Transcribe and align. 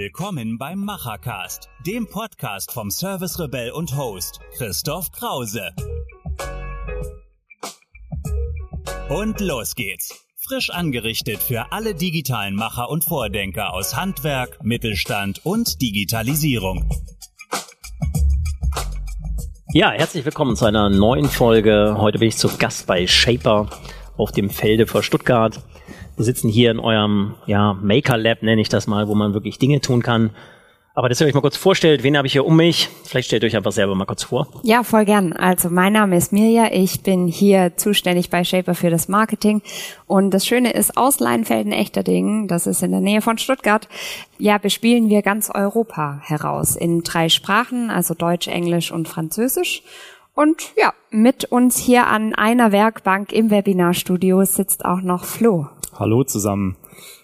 Willkommen 0.00 0.58
beim 0.58 0.84
Machercast, 0.84 1.68
dem 1.84 2.06
Podcast 2.06 2.70
vom 2.70 2.88
Service 2.88 3.40
Rebell 3.40 3.72
und 3.72 3.96
Host 3.96 4.38
Christoph 4.56 5.10
Krause. 5.10 5.72
Und 9.08 9.40
los 9.40 9.74
geht's. 9.74 10.24
Frisch 10.46 10.70
angerichtet 10.70 11.38
für 11.42 11.72
alle 11.72 11.96
digitalen 11.96 12.54
Macher 12.54 12.90
und 12.90 13.02
Vordenker 13.02 13.74
aus 13.74 13.96
Handwerk, 13.96 14.62
Mittelstand 14.62 15.44
und 15.44 15.82
Digitalisierung. 15.82 16.88
Ja, 19.72 19.90
herzlich 19.90 20.24
willkommen 20.24 20.54
zu 20.54 20.66
einer 20.66 20.90
neuen 20.90 21.28
Folge. 21.28 21.96
Heute 21.98 22.20
bin 22.20 22.28
ich 22.28 22.36
zu 22.36 22.56
Gast 22.56 22.86
bei 22.86 23.08
Shaper 23.08 23.68
auf 24.16 24.30
dem 24.30 24.48
Felde 24.48 24.86
vor 24.86 25.02
Stuttgart. 25.02 25.60
Sitzen 26.18 26.48
hier 26.48 26.70
in 26.70 26.80
eurem 26.80 27.34
ja, 27.46 27.74
Maker 27.74 28.16
Lab, 28.16 28.42
nenne 28.42 28.60
ich 28.60 28.68
das 28.68 28.86
mal, 28.86 29.08
wo 29.08 29.14
man 29.14 29.34
wirklich 29.34 29.58
Dinge 29.58 29.80
tun 29.80 30.02
kann. 30.02 30.30
Aber 30.98 31.08
dass 31.08 31.20
ihr 31.20 31.28
euch 31.28 31.34
mal 31.34 31.42
kurz 31.42 31.56
vorstellt, 31.56 32.02
wen 32.02 32.16
habe 32.16 32.26
ich 32.26 32.32
hier 32.32 32.44
um 32.44 32.56
mich? 32.56 32.88
Vielleicht 33.04 33.28
stellt 33.28 33.44
euch 33.44 33.56
einfach 33.56 33.70
selber 33.70 33.94
mal 33.94 34.04
kurz 34.04 34.24
vor. 34.24 34.48
Ja, 34.64 34.82
voll 34.82 35.04
gern. 35.04 35.32
Also 35.32 35.70
mein 35.70 35.92
Name 35.92 36.16
ist 36.16 36.32
Mirja, 36.32 36.70
ich 36.72 37.04
bin 37.04 37.28
hier 37.28 37.76
zuständig 37.76 38.30
bei 38.30 38.42
Shaper 38.42 38.74
für 38.74 38.90
das 38.90 39.06
Marketing. 39.06 39.62
Und 40.08 40.32
das 40.32 40.44
Schöne 40.44 40.72
ist, 40.72 40.96
aus 40.96 41.20
Leinfelden-Echterdingen, 41.20 42.48
das 42.48 42.66
ist 42.66 42.82
in 42.82 42.90
der 42.90 43.00
Nähe 43.00 43.22
von 43.22 43.38
Stuttgart, 43.38 43.86
ja, 44.38 44.58
bespielen 44.58 45.08
wir 45.08 45.22
ganz 45.22 45.50
Europa 45.54 46.20
heraus 46.24 46.74
in 46.74 47.04
drei 47.04 47.28
Sprachen, 47.28 47.90
also 47.90 48.14
Deutsch, 48.14 48.48
Englisch 48.48 48.90
und 48.90 49.06
Französisch. 49.06 49.84
Und 50.34 50.72
ja, 50.76 50.94
mit 51.10 51.44
uns 51.44 51.78
hier 51.78 52.08
an 52.08 52.34
einer 52.34 52.72
Werkbank 52.72 53.32
im 53.32 53.50
Webinarstudio 53.50 54.44
sitzt 54.44 54.84
auch 54.84 55.00
noch 55.00 55.24
Flo. 55.24 55.68
Hallo 55.98 56.22
zusammen. 56.22 56.76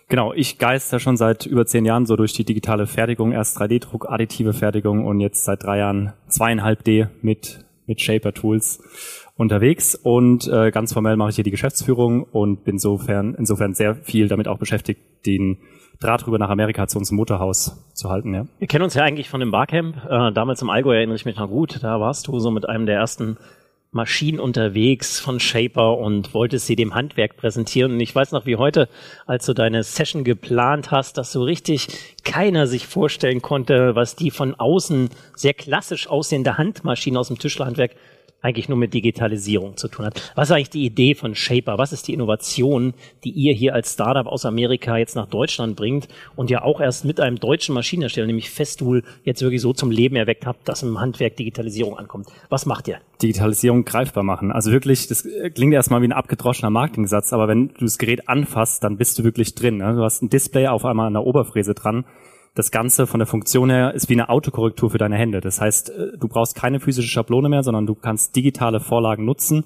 Genau, 0.09 0.33
ich 0.33 0.59
geister 0.59 0.99
schon 0.99 1.17
seit 1.17 1.47
über 1.47 1.65
zehn 1.65 1.85
Jahren 1.85 2.07
so 2.07 2.17
durch 2.17 2.33
die 2.33 2.45
digitale 2.45 2.89
Fertigung, 2.89 3.31
erst 3.31 3.57
3D-Druck, 3.61 4.11
additive 4.11 4.53
Fertigung 4.53 5.07
und 5.07 5.21
jetzt 5.21 5.45
seit 5.45 5.63
drei 5.63 5.79
Jahren 5.79 6.13
zweieinhalb 6.27 6.83
D 6.83 7.07
mit, 7.23 7.65
mit 7.87 8.01
Shaper-Tools 8.01 8.83
unterwegs 9.37 9.95
und 9.95 10.49
äh, 10.49 10.73
ganz 10.73 10.93
formell 10.93 11.17
mache 11.17 11.31
ich 11.31 11.37
hier 11.37 11.45
die 11.45 11.53
Geschäftsführung 11.53 12.25
und 12.25 12.65
bin 12.65 12.75
insofern, 12.75 13.35
insofern 13.35 13.75
sehr 13.75 13.95
viel 13.95 14.27
damit 14.27 14.49
auch 14.49 14.59
beschäftigt, 14.59 15.01
den 15.25 15.59
Draht 16.01 16.27
rüber 16.27 16.41
nach 16.41 16.51
Amerika 16.51 16.89
zu 16.89 16.99
uns 16.99 17.13
im 17.13 17.17
Mutterhaus 17.17 17.81
zu 17.95 18.11
halten. 18.11 18.35
Ja. 18.35 18.47
Wir 18.59 18.67
kennen 18.67 18.83
uns 18.83 18.95
ja 18.95 19.05
eigentlich 19.05 19.29
von 19.29 19.39
dem 19.39 19.53
Barcamp. 19.53 19.97
Äh, 20.05 20.33
damals 20.33 20.61
im 20.61 20.71
Allgäu 20.71 20.97
erinnere 20.97 21.15
ich 21.15 21.25
mich 21.25 21.37
noch 21.37 21.49
gut. 21.49 21.79
Da 21.83 22.01
warst 22.01 22.27
du 22.27 22.41
so 22.41 22.51
mit 22.51 22.69
einem 22.69 22.87
der 22.87 22.97
ersten 22.97 23.37
Maschinen 23.95 24.41
unterwegs 24.41 25.21
von 25.21 25.39
Shaper 25.39 25.99
und 25.99 26.35
wolltest 26.35 26.67
sie 26.67 26.75
dem 26.77 26.95
Handwerk 26.95 27.37
präsentieren. 27.37 27.93
Und 27.93 28.01
ich 28.01 28.15
weiß 28.15 28.33
noch 28.33 28.45
wie 28.45 28.57
heute, 28.57 28.89
als 29.25 29.47
du 29.47 29.55
deine 29.55 29.85
Session 29.85 30.25
geplant 30.25 30.91
hast, 30.91 31.17
dass 31.17 31.31
so 31.31 31.45
richtig 31.45 31.87
keiner 32.25 32.67
sich 32.67 32.87
vorstellen 32.87 33.41
konnte, 33.41 33.95
was 33.95 34.17
die 34.17 34.33
von 34.33 34.55
außen 34.57 35.11
sehr 35.37 35.55
klassisch 35.55 36.09
aussehende 36.09 36.59
Handmaschine 36.59 37.19
aus 37.19 37.29
dem 37.29 37.39
Tischlerhandwerk 37.39 37.93
eigentlich 38.45 38.69
nur 38.69 38.77
mit 38.77 38.93
Digitalisierung 38.93 39.77
zu 39.79 39.89
tun 39.89 40.05
hat. 40.05 40.33
Was 40.35 40.49
ist 40.49 40.53
eigentlich 40.55 40.71
die 40.71 40.85
Idee 40.85 41.15
von 41.15 41.35
Shaper? 41.35 41.79
Was 41.79 41.93
ist 41.93 42.07
die 42.07 42.13
Innovation, 42.13 42.93
die 43.25 43.31
ihr 43.31 43.55
hier 43.55 43.75
als 43.75 43.95
Startup 43.95 44.27
aus 44.27 44.45
Amerika 44.45 44.99
jetzt 44.99 45.17
nach 45.17 45.27
Deutschland 45.27 45.77
bringt 45.77 46.09
und 46.37 46.51
ja 46.51 46.63
auch 46.63 46.81
erst 46.81 47.07
mit 47.07 47.21
einem 47.21 47.41
deutschen 47.41 47.75
Maschinenhersteller, 47.75 48.27
nämlich 48.27 48.51
Festool, 48.51 49.03
jetzt 49.25 49.41
wirklich 49.41 49.63
so 49.63 49.73
zum 49.73 49.91
Leben 49.91 50.17
erweckt 50.17 50.45
habt, 50.45 50.69
dass 50.69 50.83
im 50.83 51.01
Handwerk 51.01 51.37
Digitalisierung 51.37 51.97
ankommt? 51.97 52.29
Was 52.51 52.67
macht 52.67 52.87
ihr? 52.87 52.99
Digitalisierung 53.23 53.87
greifbar 53.87 54.25
machen. 54.25 54.53
Also 54.53 54.73
wirklich, 54.73 55.07
das 55.07 55.27
klingt 55.55 55.73
erstmal 55.73 56.03
wie 56.03 56.09
ein 56.09 56.13
abgedroschener 56.13 56.69
Marketingsatz, 56.69 57.33
aber 57.33 57.49
wenn 57.49 57.69
du 57.69 57.85
das 57.85 57.97
Gerät 57.97 58.29
anfasst, 58.29 58.85
dann 58.85 58.99
bist 58.99 59.19
du 59.19 59.25
wirklich 59.25 59.55
drin. 59.55 59.79
Ne? 59.79 59.95
Du 59.95 60.03
hast 60.03 60.23
ein 60.23 60.29
Display 60.29 60.67
auf 60.69 60.85
einmal 60.85 61.07
an 61.07 61.15
der 61.15 61.25
Oberfräse 61.25 61.73
dran 61.73 62.05
das 62.55 62.71
Ganze 62.71 63.07
von 63.07 63.19
der 63.19 63.27
Funktion 63.27 63.69
her 63.69 63.95
ist 63.95 64.09
wie 64.09 64.15
eine 64.15 64.29
Autokorrektur 64.29 64.91
für 64.91 64.99
deine 64.99 65.17
Hände. 65.17 65.41
Das 65.41 65.61
heißt, 65.61 65.91
äh, 65.91 66.19
du 66.19 66.29
brauchst 66.29 66.55
keine 66.55 66.81
physische 66.81 67.09
Schablone 67.09 67.49
mehr, 67.49 67.63
sondern 67.63 67.87
du 67.87 67.95
kannst 67.95 68.37
digitale 68.37 68.81
Vorlagen 68.81 69.25
nutzen, 69.25 69.65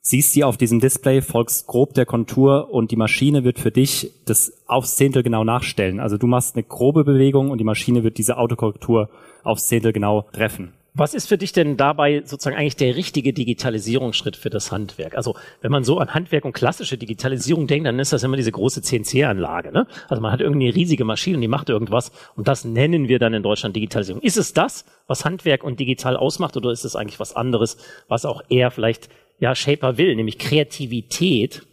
siehst 0.00 0.32
sie 0.32 0.44
auf 0.44 0.56
diesem 0.56 0.78
Display, 0.78 1.22
folgst 1.22 1.66
grob 1.66 1.94
der 1.94 2.06
Kontur 2.06 2.70
und 2.70 2.90
die 2.90 2.96
Maschine 2.96 3.42
wird 3.42 3.58
für 3.58 3.72
dich 3.72 4.12
das 4.26 4.52
aufs 4.66 4.96
Zehntel 4.96 5.22
genau 5.22 5.44
nachstellen. 5.44 5.98
Also 5.98 6.16
du 6.16 6.26
machst 6.26 6.54
eine 6.54 6.62
grobe 6.62 7.04
Bewegung 7.04 7.50
und 7.50 7.58
die 7.58 7.64
Maschine 7.64 8.04
wird 8.04 8.18
diese 8.18 8.36
Autokorrektur 8.36 9.08
aufs 9.42 9.66
Zehntel 9.66 9.92
genau 9.92 10.26
treffen. 10.32 10.74
Was 10.98 11.12
ist 11.12 11.28
für 11.28 11.36
dich 11.36 11.52
denn 11.52 11.76
dabei 11.76 12.22
sozusagen 12.24 12.56
eigentlich 12.56 12.76
der 12.76 12.96
richtige 12.96 13.34
Digitalisierungsschritt 13.34 14.34
für 14.34 14.48
das 14.48 14.72
Handwerk? 14.72 15.14
Also 15.14 15.36
wenn 15.60 15.70
man 15.70 15.84
so 15.84 15.98
an 15.98 16.14
Handwerk 16.14 16.46
und 16.46 16.54
klassische 16.54 16.96
Digitalisierung 16.96 17.66
denkt, 17.66 17.86
dann 17.86 17.98
ist 17.98 18.14
das 18.14 18.22
immer 18.22 18.38
diese 18.38 18.50
große 18.50 18.80
CNC-Anlage. 18.80 19.72
Ne? 19.72 19.86
Also 20.08 20.22
man 20.22 20.32
hat 20.32 20.40
irgendeine 20.40 20.74
riesige 20.74 21.04
Maschine 21.04 21.36
und 21.36 21.42
die 21.42 21.48
macht 21.48 21.68
irgendwas 21.68 22.12
und 22.34 22.48
das 22.48 22.64
nennen 22.64 23.08
wir 23.08 23.18
dann 23.18 23.34
in 23.34 23.42
Deutschland 23.42 23.76
Digitalisierung. 23.76 24.22
Ist 24.22 24.38
es 24.38 24.54
das, 24.54 24.86
was 25.06 25.26
Handwerk 25.26 25.64
und 25.64 25.78
digital 25.78 26.16
ausmacht 26.16 26.56
oder 26.56 26.70
ist 26.70 26.86
es 26.86 26.96
eigentlich 26.96 27.20
was 27.20 27.36
anderes, 27.36 27.76
was 28.08 28.24
auch 28.24 28.42
eher 28.48 28.70
vielleicht 28.70 29.10
ja 29.38 29.54
Shaper 29.54 29.98
will, 29.98 30.16
nämlich 30.16 30.38
Kreativität 30.38 31.66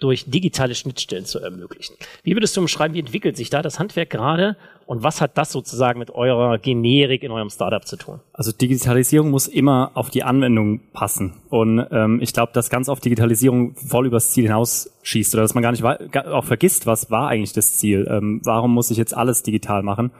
durch 0.00 0.28
digitale 0.28 0.74
Schnittstellen 0.74 1.26
zu 1.26 1.38
ermöglichen. 1.38 1.94
Wie 2.22 2.34
würdest 2.34 2.56
du 2.56 2.60
umschreiben, 2.60 2.94
wie 2.94 3.00
entwickelt 3.00 3.36
sich 3.36 3.50
da 3.50 3.62
das 3.62 3.78
Handwerk 3.78 4.10
gerade 4.10 4.56
und 4.86 5.02
was 5.02 5.20
hat 5.20 5.38
das 5.38 5.52
sozusagen 5.52 5.98
mit 5.98 6.10
eurer 6.10 6.58
Generik 6.58 7.22
in 7.22 7.30
eurem 7.30 7.50
Startup 7.50 7.86
zu 7.86 7.96
tun? 7.96 8.20
Also 8.32 8.50
Digitalisierung 8.50 9.30
muss 9.30 9.46
immer 9.46 9.92
auf 9.94 10.10
die 10.10 10.24
Anwendung 10.24 10.80
passen 10.92 11.34
und 11.50 11.86
ähm, 11.92 12.20
ich 12.20 12.32
glaube, 12.32 12.52
dass 12.52 12.70
ganz 12.70 12.88
oft 12.88 13.04
Digitalisierung 13.04 13.74
voll 13.76 14.06
übers 14.06 14.32
Ziel 14.32 14.44
hinausschießt 14.44 15.34
oder 15.34 15.42
dass 15.42 15.54
man 15.54 15.62
gar 15.62 15.70
nicht 15.70 15.84
auch 15.84 16.44
vergisst, 16.44 16.86
was 16.86 17.10
war 17.10 17.28
eigentlich 17.28 17.52
das 17.52 17.78
Ziel? 17.78 18.08
Ähm, 18.10 18.40
warum 18.44 18.74
muss 18.74 18.90
ich 18.90 18.96
jetzt 18.96 19.16
alles 19.16 19.42
digital 19.42 19.82
machen? 19.82 20.10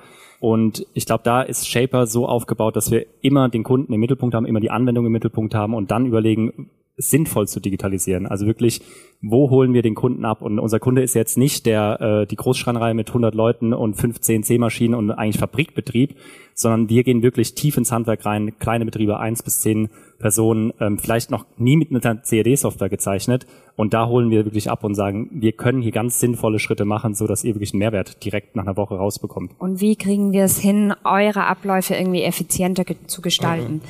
Und 0.40 0.86
ich 0.94 1.04
glaube, 1.04 1.22
da 1.22 1.42
ist 1.42 1.68
Shaper 1.68 2.06
so 2.06 2.26
aufgebaut, 2.26 2.74
dass 2.74 2.90
wir 2.90 3.04
immer 3.20 3.50
den 3.50 3.62
Kunden 3.62 3.92
im 3.92 4.00
Mittelpunkt 4.00 4.34
haben, 4.34 4.46
immer 4.46 4.60
die 4.60 4.70
Anwendung 4.70 5.04
im 5.04 5.12
Mittelpunkt 5.12 5.54
haben 5.54 5.74
und 5.74 5.90
dann 5.90 6.06
überlegen, 6.06 6.70
sinnvoll 7.00 7.48
zu 7.48 7.60
digitalisieren. 7.60 8.26
Also 8.26 8.46
wirklich, 8.46 8.82
wo 9.22 9.50
holen 9.50 9.74
wir 9.74 9.82
den 9.82 9.94
Kunden 9.94 10.24
ab? 10.24 10.42
Und 10.42 10.58
unser 10.58 10.78
Kunde 10.78 11.02
ist 11.02 11.14
jetzt 11.14 11.36
nicht 11.36 11.66
der 11.66 12.00
äh, 12.00 12.26
die 12.26 12.36
Großschreinerei 12.36 12.94
mit 12.94 13.08
100 13.08 13.34
Leuten 13.34 13.72
und 13.72 13.94
15 13.94 14.42
C-Maschinen 14.42 14.94
und 14.94 15.10
eigentlich 15.10 15.38
Fabrikbetrieb, 15.38 16.16
sondern 16.54 16.88
wir 16.88 17.02
gehen 17.04 17.22
wirklich 17.22 17.54
tief 17.54 17.76
ins 17.76 17.92
Handwerk 17.92 18.24
rein, 18.24 18.58
kleine 18.58 18.84
Betriebe, 18.84 19.18
eins 19.18 19.42
bis 19.42 19.60
zehn 19.60 19.88
Personen, 20.18 20.72
ähm, 20.80 20.98
vielleicht 20.98 21.30
noch 21.30 21.46
nie 21.56 21.76
mit 21.76 21.90
einer 21.90 22.16
CAD-Software 22.16 22.88
gezeichnet. 22.88 23.46
Und 23.76 23.94
da 23.94 24.06
holen 24.06 24.30
wir 24.30 24.44
wirklich 24.44 24.70
ab 24.70 24.84
und 24.84 24.94
sagen, 24.94 25.30
wir 25.32 25.52
können 25.52 25.80
hier 25.80 25.92
ganz 25.92 26.20
sinnvolle 26.20 26.58
Schritte 26.58 26.84
machen, 26.84 27.14
so 27.14 27.26
dass 27.26 27.44
ihr 27.44 27.54
wirklich 27.54 27.72
einen 27.72 27.78
Mehrwert 27.78 28.22
direkt 28.24 28.54
nach 28.56 28.64
einer 28.64 28.76
Woche 28.76 28.96
rausbekommt. 28.96 29.52
Und 29.58 29.80
wie 29.80 29.96
kriegen 29.96 30.32
wir 30.32 30.44
es 30.44 30.58
hin, 30.58 30.94
eure 31.04 31.46
Abläufe 31.46 31.94
irgendwie 31.94 32.22
effizienter 32.22 32.84
zu 33.06 33.22
gestalten? 33.22 33.74
Mhm. 33.74 33.80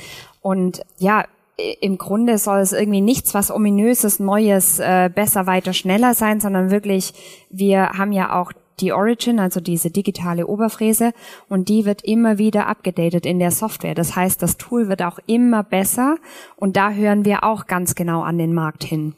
Und 0.41 0.81
ja, 0.97 1.25
im 1.57 1.97
Grunde 1.97 2.37
soll 2.37 2.59
es 2.59 2.73
irgendwie 2.73 3.01
nichts, 3.01 3.33
was 3.33 3.51
ominöses, 3.51 4.19
Neues, 4.19 4.79
äh, 4.79 5.09
besser, 5.13 5.47
weiter, 5.47 5.73
schneller 5.73 6.13
sein, 6.13 6.39
sondern 6.39 6.71
wirklich, 6.71 7.13
wir 7.49 7.89
haben 7.89 8.11
ja 8.11 8.39
auch 8.39 8.51
die 8.79 8.93
Origin, 8.93 9.39
also 9.39 9.59
diese 9.59 9.91
digitale 9.91 10.47
Oberfräse, 10.47 11.13
und 11.49 11.69
die 11.69 11.85
wird 11.85 12.03
immer 12.03 12.37
wieder 12.37 12.67
abgedatet 12.67 13.25
in 13.25 13.39
der 13.39 13.51
Software. 13.51 13.95
Das 13.95 14.15
heißt, 14.15 14.41
das 14.41 14.57
Tool 14.57 14.89
wird 14.89 15.03
auch 15.03 15.19
immer 15.27 15.63
besser 15.63 16.15
und 16.55 16.77
da 16.77 16.91
hören 16.91 17.25
wir 17.25 17.43
auch 17.43 17.67
ganz 17.67 17.95
genau 17.95 18.21
an 18.21 18.37
den 18.37 18.53
Markt 18.53 18.83
hin. 18.83 19.13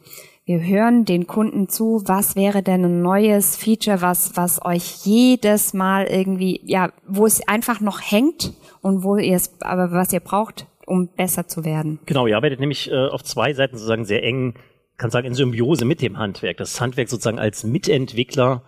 Wir 0.45 0.59
hören 0.61 1.05
den 1.05 1.25
Kunden 1.25 1.69
zu, 1.69 2.01
was 2.05 2.35
wäre 2.35 2.63
denn 2.63 2.83
ein 2.83 3.01
neues 3.01 3.55
Feature, 3.55 4.01
was, 4.01 4.35
was 4.35 4.63
euch 4.65 5.05
jedes 5.05 5.73
Mal 5.73 6.03
irgendwie, 6.03 6.59
ja, 6.65 6.89
wo 7.07 7.25
es 7.25 7.47
einfach 7.47 7.79
noch 7.79 8.01
hängt 8.01 8.51
und 8.81 9.05
wo 9.05 9.15
ihr 9.15 9.37
es, 9.37 9.53
aber 9.61 9.93
was 9.93 10.11
ihr 10.11 10.19
braucht, 10.19 10.67
um 10.85 11.09
besser 11.15 11.47
zu 11.47 11.65
werden. 11.65 11.99
Genau, 12.05 12.27
ihr 12.27 12.35
arbeitet 12.35 12.59
nämlich 12.59 12.91
äh, 12.91 13.07
auf 13.07 13.23
zwei 13.23 13.53
Seiten 13.53 13.77
sozusagen 13.77 14.05
sehr 14.05 14.23
eng, 14.23 14.55
kann 14.97 15.09
sagen, 15.09 15.27
in 15.27 15.33
Symbiose 15.33 15.85
mit 15.85 16.01
dem 16.01 16.17
Handwerk. 16.17 16.57
Das 16.57 16.79
Handwerk 16.79 17.09
sozusagen 17.09 17.39
als 17.39 17.63
Mitentwickler 17.63 18.63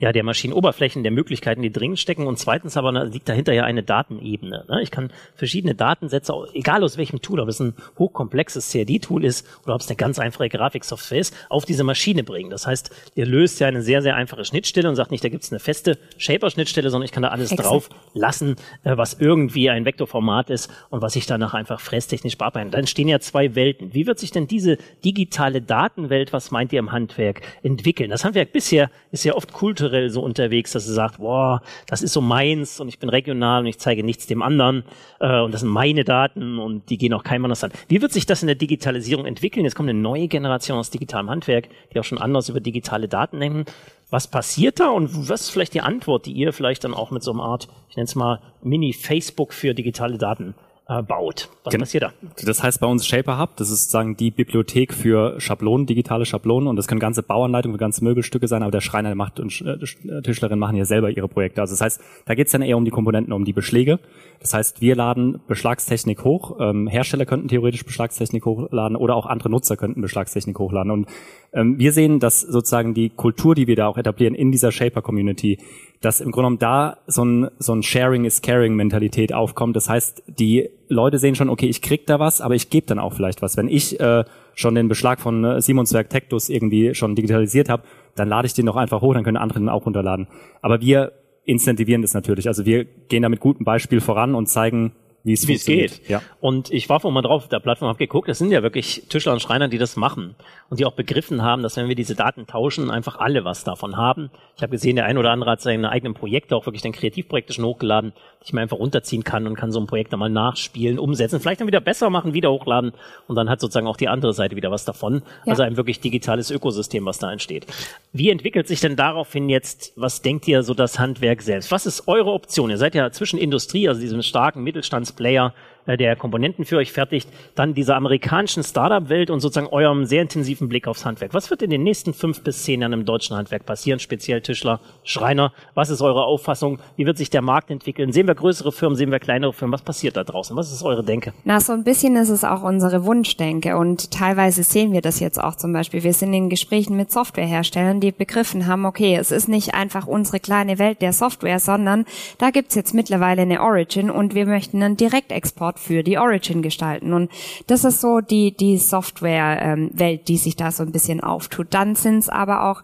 ja, 0.00 0.12
der 0.12 0.22
Maschinenoberflächen, 0.22 1.02
der 1.02 1.10
Möglichkeiten, 1.10 1.60
die 1.60 1.72
drin 1.72 1.96
stecken. 1.96 2.28
Und 2.28 2.38
zweitens 2.38 2.76
aber 2.76 3.04
liegt 3.04 3.28
dahinter 3.28 3.52
ja 3.52 3.64
eine 3.64 3.82
Datenebene. 3.82 4.64
Ne? 4.68 4.82
Ich 4.82 4.92
kann 4.92 5.10
verschiedene 5.34 5.74
Datensätze, 5.74 6.34
egal 6.54 6.84
aus 6.84 6.96
welchem 6.98 7.20
Tool, 7.20 7.40
ob 7.40 7.48
es 7.48 7.58
ein 7.58 7.74
hochkomplexes 7.98 8.70
CAD-Tool 8.70 9.24
ist 9.24 9.44
oder 9.64 9.74
ob 9.74 9.80
es 9.80 9.88
eine 9.88 9.96
ganz 9.96 10.20
einfache 10.20 10.48
Grafiksoftware 10.48 11.18
ist, 11.18 11.34
auf 11.48 11.64
diese 11.64 11.82
Maschine 11.82 12.22
bringen. 12.22 12.48
Das 12.48 12.64
heißt, 12.64 12.90
ihr 13.16 13.26
löst 13.26 13.58
ja 13.58 13.66
eine 13.66 13.82
sehr, 13.82 14.00
sehr 14.00 14.14
einfache 14.14 14.44
Schnittstelle 14.44 14.88
und 14.88 14.94
sagt 14.94 15.10
nicht, 15.10 15.24
da 15.24 15.28
gibt 15.30 15.42
es 15.42 15.50
eine 15.50 15.58
feste 15.58 15.98
Shaper-Schnittstelle, 16.16 16.90
sondern 16.90 17.04
ich 17.04 17.12
kann 17.12 17.24
da 17.24 17.30
alles 17.30 17.50
Exakt. 17.50 17.68
drauf 17.68 17.88
lassen, 18.14 18.54
äh, 18.84 18.96
was 18.96 19.14
irgendwie 19.14 19.68
ein 19.68 19.84
Vektorformat 19.84 20.48
ist 20.50 20.70
und 20.90 21.02
was 21.02 21.16
ich 21.16 21.26
danach 21.26 21.54
einfach 21.54 21.80
fresstechnisch 21.80 22.38
bearbeiten. 22.38 22.70
Dann 22.70 22.86
stehen 22.86 23.08
ja 23.08 23.18
zwei 23.18 23.56
Welten. 23.56 23.94
Wie 23.94 24.06
wird 24.06 24.20
sich 24.20 24.30
denn 24.30 24.46
diese 24.46 24.78
digitale 25.04 25.60
Datenwelt, 25.60 26.32
was 26.32 26.52
meint 26.52 26.72
ihr 26.72 26.78
im 26.78 26.92
Handwerk, 26.92 27.40
entwickeln? 27.64 28.10
Das 28.10 28.24
Handwerk 28.24 28.52
bisher 28.52 28.92
ist 29.10 29.24
ja 29.24 29.34
oft 29.34 29.52
kulturell 29.52 29.87
kulturell 29.88 30.10
so 30.10 30.20
unterwegs, 30.22 30.72
dass 30.72 30.86
sie 30.86 30.92
sagt, 30.92 31.18
boah, 31.18 31.62
das 31.86 32.02
ist 32.02 32.12
so 32.12 32.20
meins 32.20 32.80
und 32.80 32.88
ich 32.88 32.98
bin 32.98 33.08
regional 33.08 33.60
und 33.60 33.66
ich 33.66 33.78
zeige 33.78 34.04
nichts 34.04 34.26
dem 34.26 34.42
anderen 34.42 34.84
äh, 35.20 35.40
und 35.40 35.52
das 35.52 35.62
sind 35.62 35.70
meine 35.70 36.04
Daten 36.04 36.58
und 36.58 36.90
die 36.90 36.98
gehen 36.98 37.12
auch 37.14 37.24
keinem 37.24 37.46
anders 37.46 37.64
an. 37.64 37.72
Wie 37.88 38.02
wird 38.02 38.12
sich 38.12 38.26
das 38.26 38.42
in 38.42 38.46
der 38.46 38.56
Digitalisierung 38.56 39.26
entwickeln? 39.26 39.64
Jetzt 39.64 39.74
kommt 39.74 39.88
eine 39.88 39.98
neue 39.98 40.28
Generation 40.28 40.78
aus 40.78 40.90
digitalem 40.90 41.30
Handwerk, 41.30 41.68
die 41.92 42.00
auch 42.00 42.04
schon 42.04 42.18
anders 42.18 42.48
über 42.48 42.60
digitale 42.60 43.08
Daten 43.08 43.40
denken. 43.40 43.64
Was 44.10 44.26
passiert 44.26 44.80
da 44.80 44.88
und 44.88 45.28
was 45.28 45.42
ist 45.42 45.50
vielleicht 45.50 45.74
die 45.74 45.82
Antwort, 45.82 46.26
die 46.26 46.32
ihr 46.32 46.52
vielleicht 46.52 46.84
dann 46.84 46.94
auch 46.94 47.10
mit 47.10 47.22
so 47.22 47.32
einer 47.32 47.42
Art, 47.42 47.68
ich 47.90 47.96
nenne 47.96 48.06
es 48.06 48.14
mal 48.14 48.40
Mini-Facebook 48.62 49.52
für 49.52 49.74
digitale 49.74 50.16
Daten 50.16 50.54
äh, 50.88 51.02
baut. 51.02 51.50
Was 51.64 51.70
Gen 51.70 51.80
passiert 51.80 52.04
da? 52.04 52.12
Das 52.44 52.62
heißt 52.62 52.80
bei 52.80 52.86
uns 52.86 53.06
Shaper 53.06 53.38
Hub, 53.38 53.56
das 53.56 53.70
ist 53.70 53.82
sozusagen 53.82 54.16
die 54.16 54.30
Bibliothek 54.30 54.94
für 54.94 55.38
Schablonen, 55.38 55.86
digitale 55.86 56.24
Schablonen 56.24 56.66
und 56.68 56.76
das 56.76 56.88
können 56.88 57.00
ganze 57.00 57.22
Bauanleitungen 57.22 57.74
für 57.76 57.80
ganze 57.80 58.02
Möbelstücke 58.02 58.48
sein, 58.48 58.62
aber 58.62 58.72
der 58.72 58.80
Schreiner 58.80 59.14
macht 59.14 59.38
und 59.38 59.60
äh, 59.60 60.22
Tischlerin 60.22 60.58
machen 60.58 60.76
ja 60.76 60.86
selber 60.86 61.10
ihre 61.10 61.28
Projekte. 61.28 61.60
Also 61.60 61.74
das 61.74 61.82
heißt, 61.82 62.00
da 62.24 62.34
geht's 62.34 62.52
dann 62.52 62.62
eher 62.62 62.76
um 62.76 62.84
die 62.84 62.90
Komponenten, 62.90 63.32
um 63.32 63.44
die 63.44 63.52
Beschläge. 63.52 63.98
Das 64.40 64.54
heißt, 64.54 64.80
wir 64.80 64.96
laden 64.96 65.40
Beschlagstechnik 65.46 66.24
hoch. 66.24 66.56
Ähm, 66.60 66.86
Hersteller 66.86 67.26
könnten 67.26 67.48
theoretisch 67.48 67.84
Beschlagstechnik 67.84 68.46
hochladen 68.46 68.96
oder 68.96 69.14
auch 69.14 69.26
andere 69.26 69.50
Nutzer 69.50 69.76
könnten 69.76 70.00
Beschlagstechnik 70.00 70.58
hochladen. 70.58 70.90
Und 70.90 71.08
ähm, 71.52 71.78
wir 71.78 71.92
sehen, 71.92 72.20
dass 72.20 72.40
sozusagen 72.40 72.94
die 72.94 73.10
Kultur, 73.10 73.54
die 73.54 73.66
wir 73.66 73.76
da 73.76 73.88
auch 73.88 73.98
etablieren 73.98 74.34
in 74.34 74.52
dieser 74.52 74.72
Shaper-Community, 74.72 75.58
dass 76.00 76.20
im 76.20 76.30
Grunde 76.30 76.56
genommen 76.56 76.58
da 76.58 76.98
so 77.06 77.24
ein, 77.24 77.50
so 77.58 77.74
ein 77.74 77.82
Sharing 77.82 78.24
is 78.24 78.40
Caring 78.40 78.74
Mentalität 78.74 79.34
aufkommt. 79.34 79.74
Das 79.74 79.88
heißt, 79.88 80.22
die 80.26 80.70
Leute 80.88 81.18
sehen 81.18 81.34
schon, 81.34 81.48
okay, 81.48 81.66
ich 81.66 81.82
krieg 81.82 82.06
da 82.06 82.18
was, 82.18 82.40
aber 82.40 82.54
ich 82.54 82.70
gebe 82.70 82.86
dann 82.86 82.98
auch 82.98 83.12
vielleicht 83.12 83.42
was. 83.42 83.56
Wenn 83.56 83.68
ich 83.68 84.00
äh, 84.00 84.24
schon 84.54 84.74
den 84.74 84.88
Beschlag 84.88 85.20
von 85.20 85.44
äh, 85.44 85.60
Simonswerk 85.60 86.10
Tectus 86.10 86.48
irgendwie 86.48 86.94
schon 86.94 87.14
digitalisiert 87.14 87.68
habe, 87.68 87.82
dann 88.14 88.28
lade 88.28 88.46
ich 88.46 88.54
den 88.54 88.66
doch 88.66 88.76
einfach 88.76 89.00
hoch, 89.00 89.14
dann 89.14 89.24
können 89.24 89.36
andere 89.36 89.60
den 89.60 89.68
auch 89.68 89.86
runterladen. 89.86 90.28
Aber 90.62 90.80
wir 90.80 91.12
incentivieren 91.44 92.02
das 92.02 92.14
natürlich. 92.14 92.48
Also 92.48 92.66
wir 92.66 92.84
gehen 92.84 93.22
da 93.22 93.28
mit 93.28 93.40
gutem 93.40 93.64
Beispiel 93.64 94.00
voran 94.00 94.34
und 94.34 94.46
zeigen, 94.46 94.92
wie 95.24 95.32
es, 95.32 95.64
geht. 95.64 96.08
Ja. 96.08 96.22
Und 96.40 96.70
ich 96.70 96.88
war 96.88 97.00
vorhin 97.00 97.14
mal 97.14 97.22
drauf 97.22 97.44
auf 97.44 97.48
der 97.48 97.60
Plattform, 97.60 97.88
habe 97.88 97.98
geguckt, 97.98 98.28
es 98.28 98.38
sind 98.38 98.50
ja 98.50 98.62
wirklich 98.62 99.04
Tischler 99.08 99.32
und 99.32 99.40
Schreiner, 99.40 99.68
die 99.68 99.78
das 99.78 99.96
machen 99.96 100.36
und 100.70 100.80
die 100.80 100.84
auch 100.84 100.92
begriffen 100.92 101.42
haben, 101.42 101.62
dass 101.62 101.76
wenn 101.76 101.88
wir 101.88 101.94
diese 101.94 102.14
Daten 102.14 102.46
tauschen, 102.46 102.90
einfach 102.90 103.18
alle 103.18 103.44
was 103.44 103.64
davon 103.64 103.96
haben. 103.96 104.30
Ich 104.56 104.62
habe 104.62 104.72
gesehen, 104.72 104.96
der 104.96 105.06
ein 105.06 105.18
oder 105.18 105.30
andere 105.30 105.50
hat 105.50 105.60
seine 105.60 105.90
eigenen 105.90 106.14
Projekte, 106.14 106.56
auch 106.56 106.66
wirklich 106.66 106.82
dann 106.82 106.92
Kreativprojekte 106.92 107.52
schon 107.52 107.64
hochgeladen, 107.64 108.12
die 108.40 108.46
ich 108.46 108.52
mir 108.52 108.60
einfach 108.60 108.78
runterziehen 108.78 109.24
kann 109.24 109.46
und 109.46 109.54
kann 109.54 109.72
so 109.72 109.80
ein 109.80 109.86
Projekt 109.86 110.12
dann 110.12 110.20
mal 110.20 110.28
nachspielen, 110.28 110.98
umsetzen, 110.98 111.40
vielleicht 111.40 111.60
dann 111.60 111.66
wieder 111.66 111.80
besser 111.80 112.10
machen, 112.10 112.34
wieder 112.34 112.50
hochladen 112.50 112.92
und 113.26 113.36
dann 113.36 113.48
hat 113.48 113.60
sozusagen 113.60 113.86
auch 113.86 113.96
die 113.96 114.08
andere 114.08 114.32
Seite 114.32 114.56
wieder 114.56 114.70
was 114.70 114.84
davon. 114.84 115.22
Ja. 115.44 115.52
Also 115.52 115.62
ein 115.62 115.76
wirklich 115.76 116.00
digitales 116.00 116.50
Ökosystem, 116.50 117.04
was 117.06 117.18
da 117.18 117.32
entsteht. 117.32 117.66
Wie 118.12 118.30
entwickelt 118.30 118.68
sich 118.68 118.80
denn 118.80 118.96
daraufhin 118.96 119.48
jetzt, 119.48 119.92
was 119.96 120.22
denkt 120.22 120.46
ihr 120.48 120.62
so 120.62 120.74
das 120.74 120.98
Handwerk 120.98 121.42
selbst? 121.42 121.70
Was 121.70 121.86
ist 121.86 122.08
eure 122.08 122.32
Option? 122.32 122.70
Ihr 122.70 122.78
seid 122.78 122.94
ja 122.94 123.10
zwischen 123.10 123.38
Industrie, 123.38 123.88
also 123.88 124.00
diesem 124.00 124.22
starken 124.22 124.62
Mittelstandsplayer, 124.62 125.08
äh, 125.18 125.50
der 125.96 126.16
Komponenten 126.16 126.64
für 126.64 126.76
euch 126.76 126.92
fertigt, 126.92 127.28
dann 127.54 127.74
dieser 127.74 127.96
amerikanischen 127.96 128.62
Startup-Welt 128.62 129.30
und 129.30 129.40
sozusagen 129.40 129.68
eurem 129.68 130.04
sehr 130.04 130.22
intensiven 130.22 130.68
Blick 130.68 130.86
aufs 130.86 131.04
Handwerk. 131.04 131.34
Was 131.34 131.50
wird 131.50 131.62
in 131.62 131.70
den 131.70 131.82
nächsten 131.82 132.14
fünf 132.14 132.42
bis 132.42 132.62
zehn 132.64 132.80
Jahren 132.80 132.92
im 132.92 133.04
deutschen 133.04 133.36
Handwerk 133.36 133.66
passieren, 133.66 133.98
speziell 133.98 134.40
Tischler, 134.40 134.80
Schreiner? 135.04 135.52
Was 135.74 135.90
ist 135.90 136.02
eure 136.02 136.24
Auffassung? 136.24 136.78
Wie 136.96 137.06
wird 137.06 137.18
sich 137.18 137.30
der 137.30 137.42
Markt 137.42 137.70
entwickeln? 137.70 138.12
Sehen 138.12 138.26
wir 138.26 138.34
größere 138.34 138.72
Firmen, 138.72 138.96
sehen 138.96 139.10
wir 139.10 139.18
kleinere 139.18 139.52
Firmen? 139.52 139.72
Was 139.72 139.82
passiert 139.82 140.16
da 140.16 140.24
draußen? 140.24 140.56
Was 140.56 140.72
ist 140.72 140.82
eure 140.82 141.04
Denke? 141.04 141.32
Na, 141.44 141.60
so 141.60 141.72
ein 141.72 141.84
bisschen 141.84 142.16
ist 142.16 142.28
es 142.28 142.44
auch 142.44 142.62
unsere 142.62 143.04
Wunschdenke 143.04 143.76
und 143.76 144.10
teilweise 144.10 144.62
sehen 144.62 144.92
wir 144.92 145.00
das 145.00 145.20
jetzt 145.20 145.42
auch 145.42 145.54
zum 145.54 145.72
Beispiel. 145.72 146.02
Wir 146.02 146.12
sind 146.12 146.34
in 146.34 146.48
Gesprächen 146.48 146.96
mit 146.96 147.10
Softwareherstellern, 147.10 148.00
die 148.00 148.12
begriffen 148.12 148.66
haben, 148.66 148.84
okay, 148.84 149.16
es 149.16 149.30
ist 149.30 149.48
nicht 149.48 149.74
einfach 149.74 150.06
unsere 150.06 150.40
kleine 150.40 150.78
Welt 150.78 151.02
der 151.02 151.12
Software, 151.12 151.60
sondern 151.60 152.04
da 152.38 152.50
gibt's 152.50 152.74
jetzt 152.74 152.94
mittlerweile 152.94 153.42
eine 153.42 153.62
Origin 153.62 154.10
und 154.10 154.34
wir 154.34 154.46
möchten 154.46 154.82
einen 154.82 154.96
Direktexport 154.96 155.77
für 155.78 156.02
die 156.02 156.18
Origin 156.18 156.62
gestalten. 156.62 157.12
Und 157.12 157.30
das 157.66 157.84
ist 157.84 158.00
so 158.00 158.20
die, 158.20 158.56
die 158.56 158.78
Software-Welt, 158.78 160.20
ähm, 160.20 160.24
die 160.26 160.36
sich 160.36 160.56
da 160.56 160.70
so 160.70 160.82
ein 160.82 160.92
bisschen 160.92 161.20
auftut. 161.20 161.68
Dann 161.70 161.94
sind 161.94 162.18
es 162.18 162.28
aber 162.28 162.70
auch 162.70 162.82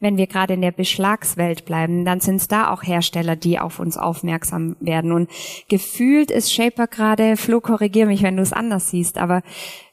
wenn 0.00 0.16
wir 0.16 0.26
gerade 0.26 0.54
in 0.54 0.60
der 0.60 0.72
Beschlagswelt 0.72 1.64
bleiben, 1.64 2.04
dann 2.04 2.20
sind 2.20 2.36
es 2.36 2.48
da 2.48 2.72
auch 2.72 2.82
Hersteller, 2.82 3.36
die 3.36 3.58
auf 3.58 3.78
uns 3.78 3.96
aufmerksam 3.96 4.76
werden. 4.80 5.12
Und 5.12 5.30
gefühlt 5.68 6.30
ist 6.30 6.52
Shaper 6.52 6.86
gerade, 6.86 7.36
Flo, 7.36 7.60
korrigier 7.60 8.06
mich, 8.06 8.22
wenn 8.22 8.36
du 8.36 8.42
es 8.42 8.52
anders 8.52 8.90
siehst, 8.90 9.18
aber 9.18 9.42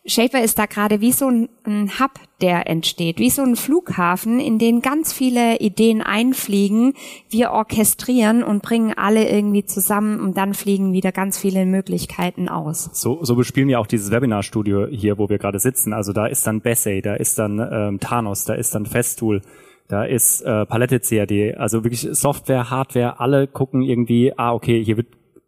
Shaper 0.04 0.44
ist 0.44 0.58
da 0.58 0.66
gerade 0.66 1.00
wie 1.00 1.12
so 1.12 1.28
ein, 1.28 1.50
ein, 1.64 2.00
Hub, 2.00 2.12
der 2.42 2.68
entsteht, 2.68 3.20
wie 3.20 3.30
so 3.30 3.44
ein 3.44 3.56
Flughafen, 3.56 4.40
in 4.40 4.58
den 4.58 4.82
ganz 4.82 5.14
viele 5.14 5.60
Ideen 5.60 6.02
einfliegen. 6.02 6.94
Wir 7.30 7.52
orchestrieren 7.52 8.44
und 8.44 8.64
bringen 8.64 8.94
alle 8.98 9.30
irgendwie 9.30 9.64
zusammen 9.64 10.20
und 10.20 10.38
dann 10.38 10.56
fliegen 10.56 10.92
wieder 10.92 11.12
ganz 11.12 11.38
viele 11.38 11.68
Möglichkeiten 11.68 12.50
aus. 12.50 12.90
So, 12.94 13.24
so 13.24 13.36
bespielen 13.36 13.68
wir 13.68 13.80
auch 13.80 13.86
dieses 13.86 14.10
Webinarstudio 14.10 14.88
hier, 14.88 15.20
wo 15.20 15.30
wir 15.30 15.38
gerade 15.38 15.60
sitzen. 15.60 15.94
Also 15.94 16.14
da 16.14 16.26
ist 16.26 16.48
dann 16.48 16.62
Bessay, 16.62 17.02
da 17.02 17.14
ist 17.14 17.38
dann 17.38 17.60
ähm, 17.60 18.00
Thanos, 18.00 18.46
da 18.46 18.56
ist 18.56 18.74
dann 18.74 18.88
Festool. 18.88 19.44
Da 19.92 20.06
ist 20.06 20.42
äh, 20.44 20.66
Palette 20.68 21.02
CAD, 21.02 21.58
also 21.58 21.84
wirklich 21.84 22.08
Software, 22.14 22.70
Hardware, 22.70 23.20
alle 23.20 23.46
gucken 23.46 23.82
irgendwie, 23.82 24.32
ah, 24.38 24.54
okay, 24.54 24.82
hier 24.82 24.96
wird 24.96 25.08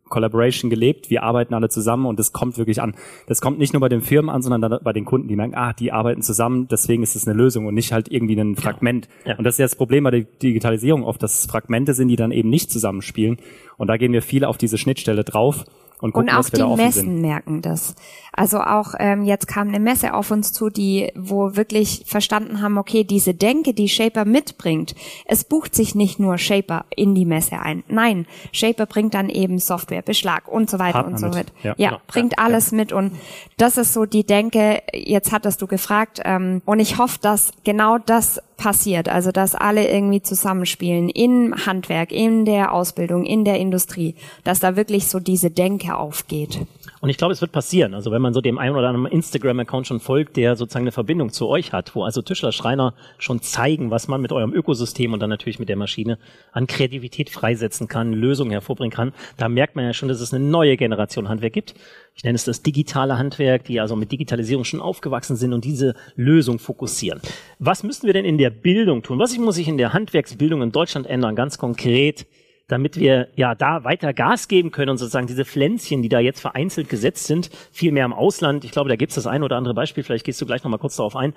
Collaboration 0.09 0.69
gelebt, 0.69 1.09
wir 1.09 1.23
arbeiten 1.23 1.53
alle 1.53 1.69
zusammen 1.69 2.05
und 2.05 2.19
das 2.19 2.33
kommt 2.33 2.57
wirklich 2.57 2.81
an. 2.81 2.93
Das 3.25 3.39
kommt 3.39 3.57
nicht 3.57 3.71
nur 3.71 3.79
bei 3.79 3.87
den 3.87 4.01
Firmen 4.01 4.29
an, 4.29 4.41
sondern 4.41 4.61
dann 4.61 4.79
bei 4.83 4.91
den 4.91 5.05
Kunden, 5.05 5.29
die 5.29 5.37
merken, 5.37 5.55
ah, 5.55 5.71
die 5.71 5.93
arbeiten 5.93 6.21
zusammen, 6.21 6.67
deswegen 6.67 7.03
ist 7.03 7.15
es 7.15 7.25
eine 7.25 7.37
Lösung 7.37 7.67
und 7.67 7.73
nicht 7.73 7.93
halt 7.93 8.11
irgendwie 8.11 8.35
ein 8.37 8.57
Fragment. 8.57 9.07
Ja. 9.23 9.31
Ja. 9.31 9.37
Und 9.37 9.45
das 9.45 9.55
ist 9.55 9.59
ja 9.59 9.65
das 9.65 9.77
Problem 9.77 10.03
bei 10.03 10.11
der 10.11 10.21
Digitalisierung 10.23 11.05
oft, 11.05 11.23
dass 11.23 11.39
es 11.39 11.45
Fragmente 11.45 11.93
sind, 11.93 12.09
die 12.09 12.17
dann 12.17 12.31
eben 12.31 12.49
nicht 12.49 12.69
zusammenspielen. 12.69 13.37
Und 13.77 13.87
da 13.87 13.95
gehen 13.95 14.11
wir 14.11 14.21
viel 14.21 14.43
auf 14.43 14.57
diese 14.57 14.77
Schnittstelle 14.77 15.23
drauf 15.23 15.63
und, 16.03 16.11
gucken, 16.11 16.29
und 16.29 16.35
auch 16.35 16.49
die 16.49 16.61
Messen 16.61 17.01
sind. 17.01 17.21
merken 17.21 17.61
das. 17.61 17.95
Also 18.33 18.59
auch 18.59 18.93
ähm, 18.99 19.23
jetzt 19.23 19.47
kam 19.47 19.69
eine 19.69 19.79
Messe 19.79 20.13
auf 20.13 20.31
uns 20.31 20.51
zu, 20.51 20.69
die 20.69 21.11
wo 21.15 21.55
wirklich 21.55 22.03
verstanden 22.07 22.61
haben, 22.61 22.77
okay, 22.77 23.05
diese 23.05 23.33
Denke, 23.33 23.73
die 23.73 23.87
Shaper 23.87 24.25
mitbringt, 24.25 24.95
es 25.25 25.45
bucht 25.45 25.73
sich 25.73 25.95
nicht 25.95 26.19
nur 26.19 26.37
Shaper 26.37 26.85
in 26.93 27.15
die 27.15 27.25
Messe 27.25 27.59
ein. 27.59 27.83
Nein, 27.87 28.25
Shaper 28.51 28.85
bringt 28.85 29.13
dann 29.13 29.29
eben 29.29 29.59
Software, 29.59 30.01
Beschlag 30.01 30.49
und 30.49 30.69
so 30.69 30.77
weiter 30.77 31.03
Partner 31.03 31.13
und 31.13 31.19
so 31.19 31.33
weiter. 31.33 31.53
Ja, 31.63 31.75
ja 31.77 31.89
genau. 31.91 32.01
bringt 32.07 32.33
ja, 32.33 32.43
alles 32.43 32.71
ja. 32.71 32.77
mit 32.77 32.91
und 32.91 33.13
das 33.57 33.77
ist 33.77 33.93
so 33.93 34.05
die 34.05 34.25
Denke. 34.25 34.81
Jetzt 34.93 35.31
hattest 35.31 35.61
du 35.61 35.67
gefragt 35.67 36.19
ähm, 36.25 36.61
und 36.65 36.79
ich 36.79 36.97
hoffe, 36.97 37.19
dass 37.21 37.51
genau 37.63 37.97
das 37.97 38.41
passiert, 38.57 39.09
also 39.09 39.31
dass 39.31 39.55
alle 39.55 39.89
irgendwie 39.89 40.21
zusammenspielen 40.21 41.09
im 41.09 41.53
Handwerk, 41.65 42.11
in 42.11 42.45
der 42.45 42.71
Ausbildung, 42.71 43.25
in 43.25 43.43
der 43.45 43.59
Industrie, 43.59 44.15
dass 44.43 44.59
da 44.59 44.75
wirklich 44.75 45.07
so 45.07 45.19
diese 45.19 45.51
Denke 45.51 45.92
aufgeht. 45.97 46.59
Und 47.01 47.09
ich 47.09 47.17
glaube, 47.17 47.33
es 47.33 47.41
wird 47.41 47.51
passieren. 47.51 47.93
Also 47.93 48.11
wenn 48.11 48.21
man 48.21 48.33
so 48.33 48.41
dem 48.41 48.57
einen 48.57 48.75
oder 48.75 48.87
anderen 48.87 49.07
Instagram-Account 49.07 49.87
schon 49.87 49.99
folgt, 49.99 50.37
der 50.37 50.55
sozusagen 50.55 50.83
eine 50.83 50.91
Verbindung 50.91 51.31
zu 51.31 51.47
euch 51.47 51.73
hat, 51.73 51.95
wo 51.95 52.03
also 52.03 52.21
Tischler, 52.21 52.51
Schreiner 52.51 52.93
schon 53.17 53.41
zeigen, 53.41 53.91
was 53.91 54.07
man 54.07 54.21
mit 54.21 54.31
eurem 54.31 54.53
Ökosystem 54.53 55.13
und 55.13 55.19
dann 55.19 55.29
natürlich 55.29 55.59
mit 55.59 55.69
der 55.69 55.75
Maschine 55.75 56.17
an 56.51 56.67
Kreativität 56.67 57.29
freisetzen 57.29 57.87
kann, 57.87 58.13
Lösungen 58.13 58.51
hervorbringen 58.51 58.93
kann, 58.93 59.13
da 59.37 59.49
merkt 59.49 59.75
man 59.75 59.85
ja 59.85 59.93
schon, 59.93 60.09
dass 60.09 60.21
es 60.21 60.33
eine 60.33 60.45
neue 60.45 60.77
Generation 60.77 61.29
Handwerk 61.29 61.53
gibt. 61.53 61.75
Ich 62.15 62.23
nenne 62.23 62.35
es 62.35 62.45
das 62.45 62.61
digitale 62.61 63.17
Handwerk, 63.17 63.65
die 63.65 63.79
also 63.79 63.95
mit 63.95 64.11
Digitalisierung 64.11 64.63
schon 64.63 64.81
aufgewachsen 64.81 65.35
sind 65.35 65.53
und 65.53 65.65
diese 65.65 65.95
Lösung 66.15 66.59
fokussieren. 66.59 67.19
Was 67.59 67.83
müssen 67.83 68.05
wir 68.05 68.13
denn 68.13 68.25
in 68.25 68.37
der 68.37 68.49
Bildung 68.49 69.03
tun? 69.03 69.19
Was 69.19 69.37
muss 69.37 69.55
sich 69.55 69.67
in 69.67 69.77
der 69.77 69.93
Handwerksbildung 69.93 70.61
in 70.61 70.71
Deutschland 70.71 71.07
ändern, 71.07 71.35
ganz 71.35 71.57
konkret? 71.57 72.25
Damit 72.67 72.97
wir 72.97 73.27
ja 73.35 73.55
da 73.55 73.83
weiter 73.83 74.13
Gas 74.13 74.47
geben 74.47 74.71
können 74.71 74.91
und 74.91 74.97
sozusagen 74.97 75.27
diese 75.27 75.45
Pflänzchen, 75.45 76.01
die 76.01 76.09
da 76.09 76.19
jetzt 76.19 76.39
vereinzelt 76.39 76.89
gesetzt 76.89 77.27
sind, 77.27 77.49
viel 77.71 77.91
mehr 77.91 78.05
im 78.05 78.13
Ausland. 78.13 78.63
Ich 78.63 78.71
glaube, 78.71 78.89
da 78.89 78.95
gibt 78.95 79.11
es 79.11 79.15
das 79.15 79.27
ein 79.27 79.43
oder 79.43 79.57
andere 79.57 79.73
Beispiel, 79.73 80.03
vielleicht 80.03 80.25
gehst 80.25 80.41
du 80.41 80.45
gleich 80.45 80.63
nochmal 80.63 80.79
kurz 80.79 80.95
darauf 80.95 81.15
ein. 81.15 81.33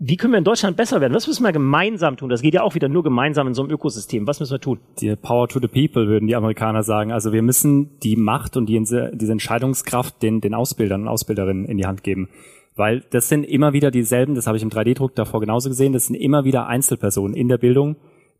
Wie 0.00 0.16
können 0.16 0.32
wir 0.32 0.38
in 0.38 0.44
Deutschland 0.44 0.76
besser 0.76 1.00
werden? 1.00 1.14
Was 1.14 1.28
müssen 1.28 1.44
wir 1.44 1.52
gemeinsam 1.52 2.16
tun? 2.16 2.28
Das 2.28 2.42
geht 2.42 2.52
ja 2.52 2.62
auch 2.62 2.74
wieder 2.74 2.88
nur 2.88 3.04
gemeinsam 3.04 3.46
in 3.46 3.54
so 3.54 3.62
einem 3.62 3.70
Ökosystem. 3.70 4.26
Was 4.26 4.40
müssen 4.40 4.52
wir 4.52 4.60
tun? 4.60 4.80
Die 5.00 5.14
Power 5.14 5.46
to 5.46 5.60
the 5.60 5.68
People, 5.68 6.08
würden 6.08 6.26
die 6.26 6.34
Amerikaner 6.34 6.82
sagen. 6.82 7.12
Also 7.12 7.32
wir 7.32 7.42
müssen 7.42 8.00
die 8.00 8.16
Macht 8.16 8.56
und 8.56 8.66
die, 8.66 8.76
diese 8.80 9.32
Entscheidungskraft 9.32 10.20
den, 10.20 10.40
den 10.40 10.52
Ausbildern 10.52 11.02
und 11.02 11.08
Ausbilderinnen 11.08 11.64
in 11.64 11.78
die 11.78 11.86
Hand 11.86 12.02
geben. 12.02 12.28
Weil 12.74 13.04
das 13.10 13.28
sind 13.28 13.44
immer 13.44 13.72
wieder 13.72 13.92
dieselben, 13.92 14.34
das 14.34 14.48
habe 14.48 14.56
ich 14.56 14.64
im 14.64 14.70
3D-Druck 14.70 15.14
davor 15.14 15.40
genauso 15.40 15.68
gesehen, 15.68 15.92
das 15.92 16.06
sind 16.06 16.16
immer 16.16 16.44
wieder 16.44 16.66
Einzelpersonen 16.66 17.36
in 17.36 17.46
der 17.46 17.58
Bildung, 17.58 17.94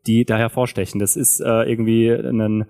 die 0.07 0.25
da 0.25 0.37
hervorstechen. 0.37 0.99
Das 0.99 1.17
ist 1.17 1.41
äh, 1.41 1.63
irgendwie 1.63 2.11
ein 2.11 2.67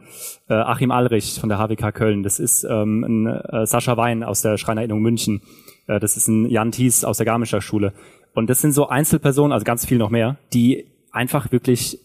äh, 0.48 0.54
Achim 0.54 0.90
Alrich 0.90 1.38
von 1.40 1.48
der 1.48 1.58
HWK 1.58 1.92
Köln, 1.92 2.22
das 2.22 2.38
ist 2.38 2.64
ähm, 2.64 3.04
ein 3.04 3.26
äh, 3.26 3.66
Sascha 3.66 3.96
Wein 3.96 4.22
aus 4.22 4.42
der 4.42 4.56
Schreinerinnung 4.56 5.00
München, 5.00 5.42
äh, 5.86 6.00
das 6.00 6.16
ist 6.16 6.28
ein 6.28 6.48
Jan 6.48 6.72
Thies 6.72 7.04
aus 7.04 7.18
der 7.18 7.26
Garmischer 7.26 7.60
Schule. 7.60 7.92
Und 8.34 8.50
das 8.50 8.60
sind 8.60 8.72
so 8.72 8.88
Einzelpersonen, 8.88 9.52
also 9.52 9.64
ganz 9.64 9.86
viel 9.86 9.98
noch 9.98 10.10
mehr, 10.10 10.38
die 10.52 10.86
einfach 11.12 11.52
wirklich 11.52 12.00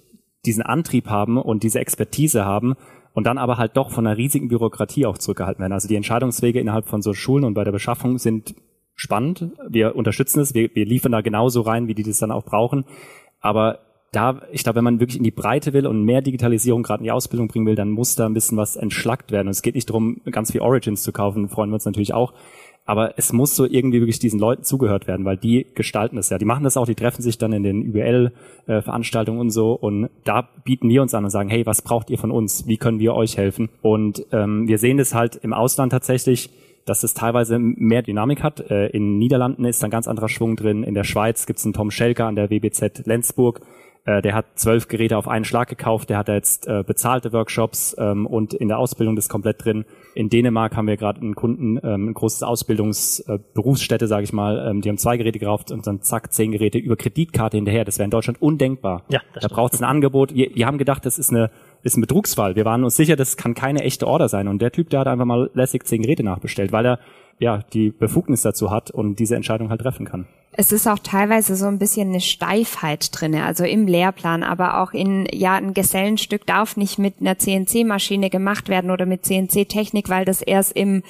diesen 0.46 0.64
Antrieb 0.64 1.08
haben 1.08 1.38
und 1.38 1.64
diese 1.64 1.80
Expertise 1.80 2.46
haben 2.46 2.76
und 3.14 3.26
dann 3.26 3.38
aber 3.38 3.58
halt 3.58 3.76
doch 3.76 3.92
von 3.92 4.06
einer 4.06 4.18
riesigen 4.18 4.48
Bürokratie 4.48 5.06
auch 5.06 5.18
zurückgehalten 5.18 5.62
werden. 5.62 5.74
Also 5.74 5.88
die 5.88 5.96
Entscheidungswege 5.96 6.60
innerhalb 6.60 6.88
von 6.88 7.02
so 7.02 7.14
Schulen 7.14 7.44
und 7.44 7.54
bei 7.54 7.64
der 7.64 7.72
Beschaffung 7.72 8.18
sind 8.18 8.56
spannend. 8.96 9.52
Wir 9.68 9.96
unterstützen 9.96 10.40
es, 10.42 10.54
wir, 10.54 10.70
wir 10.74 10.86
liefern 10.86 11.12
da 11.12 11.22
genauso 11.22 11.62
rein, 11.62 11.88
wie 11.88 11.96
die 11.96 12.04
das 12.04 12.20
dann 12.20 12.32
auch 12.32 12.46
brauchen. 12.46 12.86
Aber 13.40 13.80
da, 14.12 14.42
ich 14.52 14.64
glaube, 14.64 14.78
wenn 14.78 14.84
man 14.84 15.00
wirklich 15.00 15.18
in 15.18 15.24
die 15.24 15.32
Breite 15.32 15.74
will 15.74 15.86
und 15.86 16.04
mehr 16.04 16.22
Digitalisierung 16.22 16.82
gerade 16.84 17.02
in 17.02 17.06
die 17.06 17.12
Ausbildung 17.12 17.48
bringen 17.48 17.68
will, 17.68 17.76
dann 17.76 17.92
muss 17.92 18.16
da 18.16 18.26
ein 18.26 18.34
bisschen 18.34 18.58
was 18.58 18.76
entschlackt 18.76 19.32
werden. 19.32 19.48
Und 19.48 19.52
es 19.52 19.62
geht 19.62 19.76
nicht 19.76 19.90
darum, 19.90 20.22
ganz 20.32 20.52
viel 20.52 20.62
Origins 20.62 21.04
zu 21.04 21.12
kaufen, 21.12 21.48
freuen 21.48 21.70
wir 21.70 21.76
uns 21.76 21.86
natürlich 21.86 22.14
auch. 22.14 22.34
Aber 22.86 23.14
es 23.18 23.34
muss 23.34 23.56
so 23.56 23.66
irgendwie 23.66 24.00
wirklich 24.00 24.18
diesen 24.18 24.40
Leuten 24.40 24.64
zugehört 24.64 25.06
werden, 25.06 25.24
weil 25.24 25.38
die 25.38 25.68
gestalten 25.76 26.16
das 26.16 26.32
ja. 26.32 26.40
Die 26.40 26.46
machen 26.46 26.64
das 26.64 26.76
auch, 26.76 26.88
die 26.88 26.96
treffen 26.96 27.22
sich 27.22 27.38
dann 27.38 27.54
in 27.54 27.62
den 27.62 27.88
UBL-Veranstaltungen 27.88 29.38
äh, 29.38 29.42
und 29.42 29.52
so. 29.52 29.74
Und 29.74 30.10
da 30.24 30.50
bieten 30.64 30.90
wir 30.90 31.04
uns 31.04 31.14
an 31.14 31.24
und 31.24 31.30
sagen, 31.30 31.50
hey, 31.50 31.68
was 31.68 31.84
braucht 31.84 32.10
ihr 32.10 32.18
von 32.18 32.32
uns? 32.32 32.66
Wie 32.66 32.78
können 32.78 32.98
wir 32.98 33.14
euch 33.14 33.38
helfen? 33.38 33.70
Und 33.84 34.26
ähm, 34.32 34.68
wir 34.68 34.80
sehen 34.80 34.98
das 34.98 35.14
halt 35.14 35.36
im 35.36 35.54
Ausland 35.54 35.92
tatsächlich, 35.92 36.50
dass 36.86 37.04
es 37.04 37.14
teilweise 37.14 37.60
mehr 37.60 38.02
Dynamik 38.02 38.42
hat. 38.42 38.72
Äh, 38.72 38.88
in 38.88 39.20
Niederlanden 39.20 39.66
ist 39.66 39.84
ein 39.84 39.92
ganz 39.92 40.08
anderer 40.08 40.30
Schwung 40.30 40.56
drin. 40.56 40.84
In 40.84 40.96
der 40.96 41.04
Schweiz 41.04 41.46
gibt 41.46 41.60
es 41.60 41.66
einen 41.66 41.74
Tom 41.74 41.92
Schelker 41.92 42.26
an 42.26 42.36
der 42.36 42.50
WBZ 42.50 43.06
Lenzburg 43.06 43.62
äh, 44.06 44.22
der 44.22 44.34
hat 44.34 44.46
zwölf 44.56 44.88
Geräte 44.88 45.18
auf 45.18 45.28
einen 45.28 45.46
Schlag 45.46 45.68
gekauft, 45.68 46.10
der 46.10 46.18
hat 46.18 46.28
jetzt 46.28 46.68
äh, 46.68 46.84
bezahlte 46.86 47.34
Workshops 47.34 47.96
ähm, 48.00 48.26
und 48.26 48.54
in 48.54 48.68
der 48.68 48.80
Ausbildung 48.80 49.16
das 49.16 49.30
komplett 49.30 49.64
drin. 49.64 49.86
In 50.16 50.30
Dänemark 50.30 50.76
haben 50.76 50.88
wir 50.88 50.98
gerade 50.98 51.22
einen 51.22 51.36
Kunden, 51.36 51.78
ähm, 51.84 52.10
ein 52.10 52.14
großes 52.14 52.44
Ausbildungsberufsstätte, 52.44 54.06
äh, 54.06 54.08
sage 54.08 54.24
ich 54.24 54.34
mal, 54.34 54.68
ähm, 54.70 54.82
die 54.82 54.90
haben 54.90 54.98
zwei 54.98 55.18
Geräte 55.18 55.40
gekauft 55.40 55.72
und 55.72 55.86
dann 55.86 56.02
zack, 56.02 56.34
zehn 56.34 56.52
Geräte 56.52 56.78
über 56.78 56.96
Kreditkarte 56.96 57.58
hinterher. 57.58 57.86
Das 57.86 57.98
wäre 57.98 58.06
in 58.06 58.12
Deutschland 58.12 58.42
undenkbar. 58.42 59.04
Ja, 59.10 59.22
da 59.40 59.48
braucht 59.48 59.74
es 59.74 59.82
ein 59.82 59.86
Angebot. 59.86 60.34
Wir, 60.34 60.56
wir 60.56 60.66
haben 60.66 60.78
gedacht, 60.78 61.06
das 61.06 61.20
ist 61.20 61.30
eine 61.30 61.50
ist 61.82 61.98
ein 61.98 62.02
Betrugsfall. 62.02 62.56
Wir 62.56 62.66
waren 62.66 62.84
uns 62.84 62.96
sicher, 62.96 63.16
das 63.16 63.38
kann 63.38 63.54
keine 63.54 63.84
echte 63.84 64.06
Order 64.06 64.28
sein. 64.28 64.48
Und 64.48 64.62
der 64.62 64.72
Typ, 64.72 64.90
der 64.90 65.02
hat 65.02 65.08
einfach 65.08 65.26
mal 65.26 65.50
lässig 65.54 65.86
zehn 65.86 66.02
Geräte 66.02 66.24
nachbestellt, 66.24 66.72
weil 66.72 66.86
er 66.86 67.00
ja 67.40 67.62
die 67.74 67.90
Befugnis 67.90 68.42
dazu 68.42 68.70
hat 68.70 68.92
und 68.92 69.18
diese 69.18 69.36
Entscheidung 69.36 69.70
halt 69.70 69.82
treffen 69.82 70.06
kann. 70.06 70.28
Es 70.52 70.72
ist 70.72 70.88
auch 70.88 71.00
teilweise 71.00 71.56
so 71.56 71.68
ein 71.68 71.80
bisschen 71.80 72.10
eine 72.10 72.20
Steifheit 72.20 73.10
drinne, 73.14 73.46
also 73.46 73.64
im 73.64 73.88
Lehrplan, 73.88 74.44
aber 74.44 74.82
auch 74.82 74.92
in, 74.92 75.26
ja, 75.32 75.54
ein 75.54 75.74
Gesellenstück 75.74 76.46
darf 76.46 76.76
nicht 76.76 77.00
mit 77.00 77.16
einer 77.22 77.38
CNC-Maschine 77.38 78.30
gemacht 78.30 78.68
werden 78.68 78.92
oder 78.92 79.06
mit 79.06 79.26
CNC-Technik, 79.26 80.10
weil 80.10 80.26
das 80.26 80.42
erst 80.42 80.74
im 80.74 81.04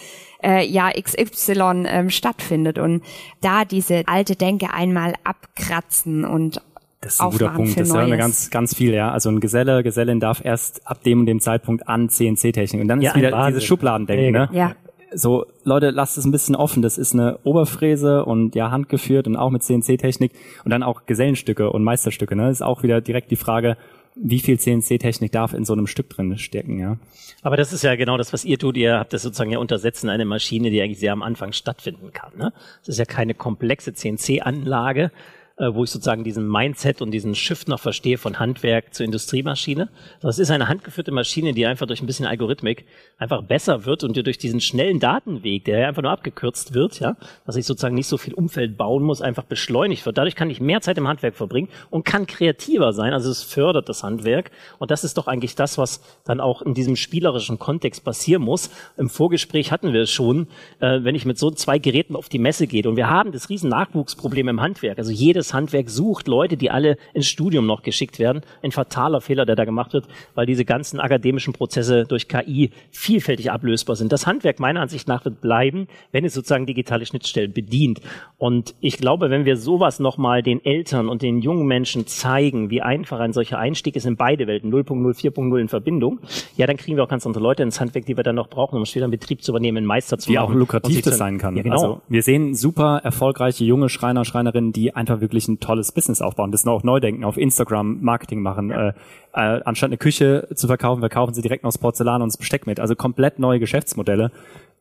äh, 0.43 0.63
Jahr 0.67 0.91
XY 0.91 1.85
ähm, 1.87 2.09
stattfindet. 2.09 2.77
Und 2.77 3.01
da 3.41 3.65
diese 3.65 4.03
alte 4.07 4.35
Denke 4.35 4.71
einmal 4.71 5.15
abkratzen 5.23 6.25
und 6.25 6.61
das 7.01 7.13
ist 7.13 7.21
ein 7.21 7.29
guter 7.31 7.49
Punkt. 7.49 7.79
Das 7.79 7.93
hören 7.93 8.11
wir 8.11 8.17
ganz, 8.17 8.49
ganz 8.49 8.75
viel, 8.75 8.93
ja. 8.93 9.09
Also 9.09 9.29
ein 9.29 9.39
Geselle, 9.39 9.83
Gesellin 9.83 10.19
darf 10.19 10.43
erst 10.43 10.85
ab 10.85 11.01
dem 11.03 11.21
und 11.21 11.25
dem 11.27 11.39
Zeitpunkt 11.39 11.87
an 11.87 12.09
CNC-Technik. 12.09 12.81
Und 12.81 12.89
dann 12.89 13.01
ja, 13.01 13.11
ist 13.11 13.15
wieder 13.15 13.47
dieses 13.47 13.63
Schubladendenken, 13.63 14.33
ne? 14.33 14.49
Ja 14.51 14.75
so, 15.13 15.45
Leute, 15.63 15.89
lasst 15.89 16.17
es 16.17 16.25
ein 16.25 16.31
bisschen 16.31 16.55
offen. 16.55 16.81
Das 16.81 16.97
ist 16.97 17.13
eine 17.13 17.39
Oberfräse 17.43 18.25
und 18.25 18.55
ja, 18.55 18.71
handgeführt 18.71 19.27
und 19.27 19.35
auch 19.35 19.49
mit 19.49 19.63
CNC-Technik 19.63 20.31
und 20.63 20.71
dann 20.71 20.83
auch 20.83 21.05
Gesellenstücke 21.05 21.71
und 21.71 21.83
Meisterstücke. 21.83 22.35
Ne? 22.35 22.49
Ist 22.49 22.61
auch 22.61 22.83
wieder 22.83 23.01
direkt 23.01 23.31
die 23.31 23.35
Frage, 23.35 23.77
wie 24.15 24.39
viel 24.39 24.59
CNC-Technik 24.59 25.31
darf 25.31 25.53
in 25.53 25.65
so 25.65 25.73
einem 25.73 25.87
Stück 25.87 26.09
drin 26.09 26.37
stecken, 26.37 26.79
ja. 26.79 26.97
Aber 27.41 27.55
das 27.55 27.71
ist 27.71 27.83
ja 27.83 27.95
genau 27.95 28.17
das, 28.17 28.33
was 28.33 28.43
ihr 28.43 28.57
tut. 28.57 28.75
Ihr 28.75 28.99
habt 28.99 29.13
das 29.13 29.21
sozusagen 29.21 29.51
ja 29.51 29.59
untersetzt 29.59 30.03
in 30.03 30.09
eine 30.09 30.25
Maschine, 30.25 30.71
die 30.71 30.81
eigentlich 30.81 30.99
sehr 30.99 31.13
am 31.13 31.23
Anfang 31.23 31.53
stattfinden 31.53 32.11
kann. 32.11 32.31
Ne? 32.37 32.51
Das 32.81 32.89
ist 32.89 32.97
ja 32.97 33.05
keine 33.05 33.33
komplexe 33.33 33.93
CNC-Anlage, 33.93 35.11
wo 35.59 35.83
ich 35.83 35.89
sozusagen 35.89 36.23
diesen 36.23 36.47
Mindset 36.47 37.01
und 37.01 37.11
diesen 37.11 37.35
Shift 37.35 37.67
noch 37.67 37.79
verstehe 37.79 38.17
von 38.17 38.39
Handwerk 38.39 38.93
zur 38.93 39.05
Industriemaschine. 39.05 39.89
Das 40.21 40.39
ist 40.39 40.51
eine 40.51 40.69
handgeführte 40.69 41.11
Maschine, 41.11 41.53
die 41.53 41.65
einfach 41.65 41.85
durch 41.85 42.01
ein 42.01 42.05
bisschen 42.05 42.25
Algorithmik 42.25 42.85
einfach 43.17 43.43
besser 43.43 43.85
wird 43.85 44.05
und 44.05 44.15
dir 44.15 44.23
durch 44.23 44.37
diesen 44.37 44.61
schnellen 44.61 44.99
Datenweg, 44.99 45.65
der 45.65 45.89
einfach 45.89 46.01
nur 46.01 46.11
abgekürzt 46.11 46.73
wird, 46.73 47.01
ja, 47.01 47.17
dass 47.45 47.57
ich 47.57 47.65
sozusagen 47.65 47.95
nicht 47.95 48.07
so 48.07 48.17
viel 48.17 48.33
Umfeld 48.33 48.77
bauen 48.77 49.03
muss, 49.03 49.21
einfach 49.21 49.43
beschleunigt 49.43 50.05
wird. 50.05 50.17
Dadurch 50.17 50.35
kann 50.35 50.49
ich 50.49 50.61
mehr 50.61 50.79
Zeit 50.79 50.97
im 50.97 51.07
Handwerk 51.07 51.35
verbringen 51.35 51.67
und 51.89 52.05
kann 52.05 52.25
kreativer 52.25 52.93
sein. 52.93 53.11
Also 53.11 53.29
es 53.29 53.43
fördert 53.43 53.89
das 53.89 54.03
Handwerk. 54.03 54.51
Und 54.77 54.91
das 54.91 55.03
ist 55.03 55.17
doch 55.17 55.27
eigentlich 55.27 55.55
das, 55.55 55.77
was 55.77 56.01
dann 56.23 56.39
auch 56.39 56.61
in 56.61 56.73
diesem 56.73 56.95
spielerischen 56.95 57.59
Kontext 57.59 58.05
passieren 58.05 58.43
muss. 58.43 58.69
Im 58.97 59.09
Vorgespräch 59.09 59.73
hatten 59.73 59.91
wir 59.91 60.03
es 60.03 60.11
schon, 60.11 60.47
äh, 60.79 60.99
wenn 61.03 61.15
ich 61.15 61.25
mit 61.25 61.37
so 61.37 61.51
zwei 61.51 61.79
Geräten 61.79 62.15
auf 62.15 62.29
die 62.29 62.39
Messe 62.39 62.65
gehe 62.65 62.87
und 62.87 62.95
wir 62.95 63.09
haben 63.09 63.33
das 63.33 63.49
riesen 63.49 63.69
Nachwuchsproblem 63.69 64.47
im 64.47 64.61
Handwerk. 64.61 64.97
Also 64.97 65.11
jedes 65.11 65.48
das 65.49 65.53
Handwerk 65.55 65.89
sucht 65.89 66.27
Leute, 66.27 66.57
die 66.57 66.69
alle 66.69 66.97
ins 67.13 67.25
Studium 67.25 67.65
noch 67.65 67.81
geschickt 67.81 68.19
werden. 68.19 68.41
Ein 68.61 68.71
fataler 68.71 69.19
Fehler, 69.19 69.47
der 69.47 69.55
da 69.55 69.65
gemacht 69.65 69.93
wird, 69.93 70.05
weil 70.35 70.45
diese 70.45 70.63
ganzen 70.63 70.99
akademischen 70.99 71.53
Prozesse 71.53 72.05
durch 72.05 72.27
KI 72.27 72.69
vielfältig 72.91 73.49
ablösbar 73.49 73.95
sind. 73.95 74.11
Das 74.11 74.27
Handwerk 74.27 74.59
meiner 74.59 74.81
Ansicht 74.81 75.07
nach 75.07 75.25
wird 75.25 75.41
bleiben, 75.41 75.87
wenn 76.11 76.23
es 76.23 76.35
sozusagen 76.35 76.67
digitale 76.67 77.05
Schnittstellen 77.07 77.51
bedient. 77.51 77.99
Und 78.37 78.75
ich 78.79 78.97
glaube, 78.97 79.31
wenn 79.31 79.45
wir 79.45 79.57
sowas 79.57 79.99
nochmal 79.99 80.43
den 80.43 80.63
Eltern 80.63 81.09
und 81.09 81.23
den 81.23 81.39
jungen 81.39 81.65
Menschen 81.65 82.05
zeigen, 82.05 82.69
wie 82.69 82.83
einfach 82.83 83.19
ein 83.19 83.33
solcher 83.33 83.57
Einstieg 83.57 83.95
ist 83.95 84.05
in 84.05 84.17
beide 84.17 84.45
Welten, 84.45 84.71
0.0, 84.71 85.33
4.0 85.33 85.59
in 85.59 85.67
Verbindung, 85.67 86.19
ja, 86.57 86.67
dann 86.67 86.77
kriegen 86.77 86.95
wir 86.95 87.03
auch 87.03 87.09
ganz 87.09 87.25
andere 87.25 87.43
Leute 87.43 87.63
ins 87.63 87.79
Handwerk, 87.81 88.05
die 88.05 88.15
wir 88.15 88.23
dann 88.23 88.35
noch 88.35 88.49
brauchen, 88.49 88.77
um 88.77 88.85
später 88.85 89.05
einen 89.05 89.11
Betrieb 89.11 89.41
zu 89.41 89.51
übernehmen, 89.51 89.79
einen 89.79 89.87
Meister 89.87 90.19
zu 90.19 90.29
die 90.29 90.35
machen. 90.35 90.47
Die 90.47 90.53
auch 90.53 90.59
lukrativ 90.59 91.01
das 91.01 91.17
sein 91.17 91.39
kann. 91.39 91.55
Ja, 91.55 91.63
genau. 91.63 91.75
Also 91.75 92.01
wir 92.07 92.21
sehen 92.21 92.53
super 92.53 93.01
erfolgreiche 93.03 93.63
junge 93.63 93.89
Schreiner, 93.89 94.25
Schreinerinnen, 94.25 94.73
die 94.73 94.93
einfach 94.93 95.21
wirklich 95.21 95.38
wirklich 95.39 95.47
ein 95.47 95.59
tolles 95.59 95.91
Business 95.91 96.21
aufbauen, 96.21 96.51
das 96.51 96.67
auch 96.67 96.83
neu 96.83 96.99
denken, 96.99 97.23
auf 97.23 97.37
Instagram 97.37 98.01
Marketing 98.01 98.41
machen. 98.41 98.71
Äh, 98.71 98.93
äh, 99.33 99.61
anstatt 99.63 99.89
eine 99.89 99.97
Küche 99.97 100.47
zu 100.53 100.67
verkaufen, 100.67 100.99
verkaufen 100.99 101.33
sie 101.33 101.41
direkt 101.41 101.63
noch 101.63 101.69
das 101.69 101.77
Porzellan 101.77 102.21
und 102.21 102.29
das 102.29 102.37
Besteck 102.37 102.67
mit. 102.67 102.79
Also 102.79 102.95
komplett 102.95 103.39
neue 103.39 103.59
Geschäftsmodelle. 103.59 104.31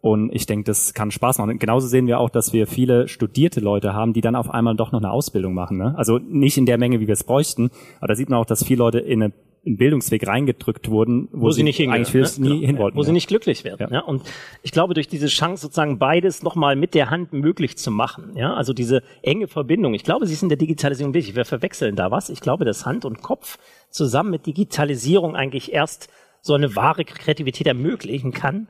Und 0.00 0.32
ich 0.32 0.46
denke, 0.46 0.64
das 0.64 0.94
kann 0.94 1.10
Spaß 1.10 1.38
machen. 1.38 1.50
Und 1.50 1.60
genauso 1.60 1.88
sehen 1.88 2.06
wir 2.06 2.20
auch, 2.20 2.30
dass 2.30 2.52
wir 2.52 2.66
viele 2.66 3.08
studierte 3.08 3.60
Leute 3.60 3.94
haben, 3.94 4.12
die 4.12 4.20
dann 4.20 4.36
auf 4.36 4.50
einmal 4.50 4.76
doch 4.76 4.92
noch 4.92 5.00
eine 5.00 5.10
Ausbildung 5.10 5.54
machen. 5.54 5.76
Ne? 5.76 5.94
Also 5.96 6.18
nicht 6.18 6.56
in 6.56 6.66
der 6.66 6.78
Menge, 6.78 7.00
wie 7.00 7.08
wir 7.08 7.14
es 7.14 7.24
bräuchten, 7.24 7.70
aber 7.98 8.08
da 8.08 8.14
sieht 8.14 8.28
man 8.28 8.38
auch, 8.38 8.46
dass 8.46 8.64
viele 8.64 8.78
Leute 8.78 9.00
in 9.00 9.22
eine 9.22 9.32
in 9.32 9.32
Bildungsweg 9.76 10.26
reingedrückt 10.26 10.90
wurden, 10.90 11.28
wo, 11.32 11.42
wo 11.42 11.50
sie, 11.50 11.62
nicht 11.62 11.80
eigentlich 11.80 12.38
ne? 12.38 12.48
nie 12.48 12.48
genau. 12.48 12.66
hin 12.66 12.78
wollten. 12.78 12.96
Wo 12.96 13.02
ja. 13.02 13.06
sie 13.06 13.12
nicht 13.12 13.28
glücklich 13.28 13.64
werden. 13.64 13.88
Ja. 13.90 13.98
ja. 13.98 14.00
Und 14.00 14.22
ich 14.62 14.72
glaube, 14.72 14.94
durch 14.94 15.08
diese 15.08 15.26
Chance 15.26 15.62
sozusagen 15.62 15.98
beides 15.98 16.42
nochmal 16.42 16.76
mit 16.76 16.94
der 16.94 17.10
Hand 17.10 17.32
möglich 17.32 17.76
zu 17.76 17.90
machen, 17.90 18.32
ja, 18.36 18.54
also 18.54 18.72
diese 18.72 19.02
enge 19.22 19.48
Verbindung. 19.48 19.94
Ich 19.94 20.04
glaube, 20.04 20.26
sie 20.26 20.32
ist 20.32 20.42
in 20.42 20.48
der 20.48 20.58
Digitalisierung 20.58 21.14
wichtig. 21.14 21.36
Wir 21.36 21.44
verwechseln 21.44 21.96
da 21.96 22.10
was. 22.10 22.30
Ich 22.30 22.40
glaube, 22.40 22.64
dass 22.64 22.86
Hand 22.86 23.04
und 23.04 23.22
Kopf 23.22 23.58
zusammen 23.90 24.30
mit 24.30 24.46
Digitalisierung 24.46 25.36
eigentlich 25.36 25.72
erst 25.72 26.08
so 26.40 26.54
eine 26.54 26.76
wahre 26.76 27.04
Kreativität 27.04 27.66
ermöglichen 27.66 28.32
kann. 28.32 28.68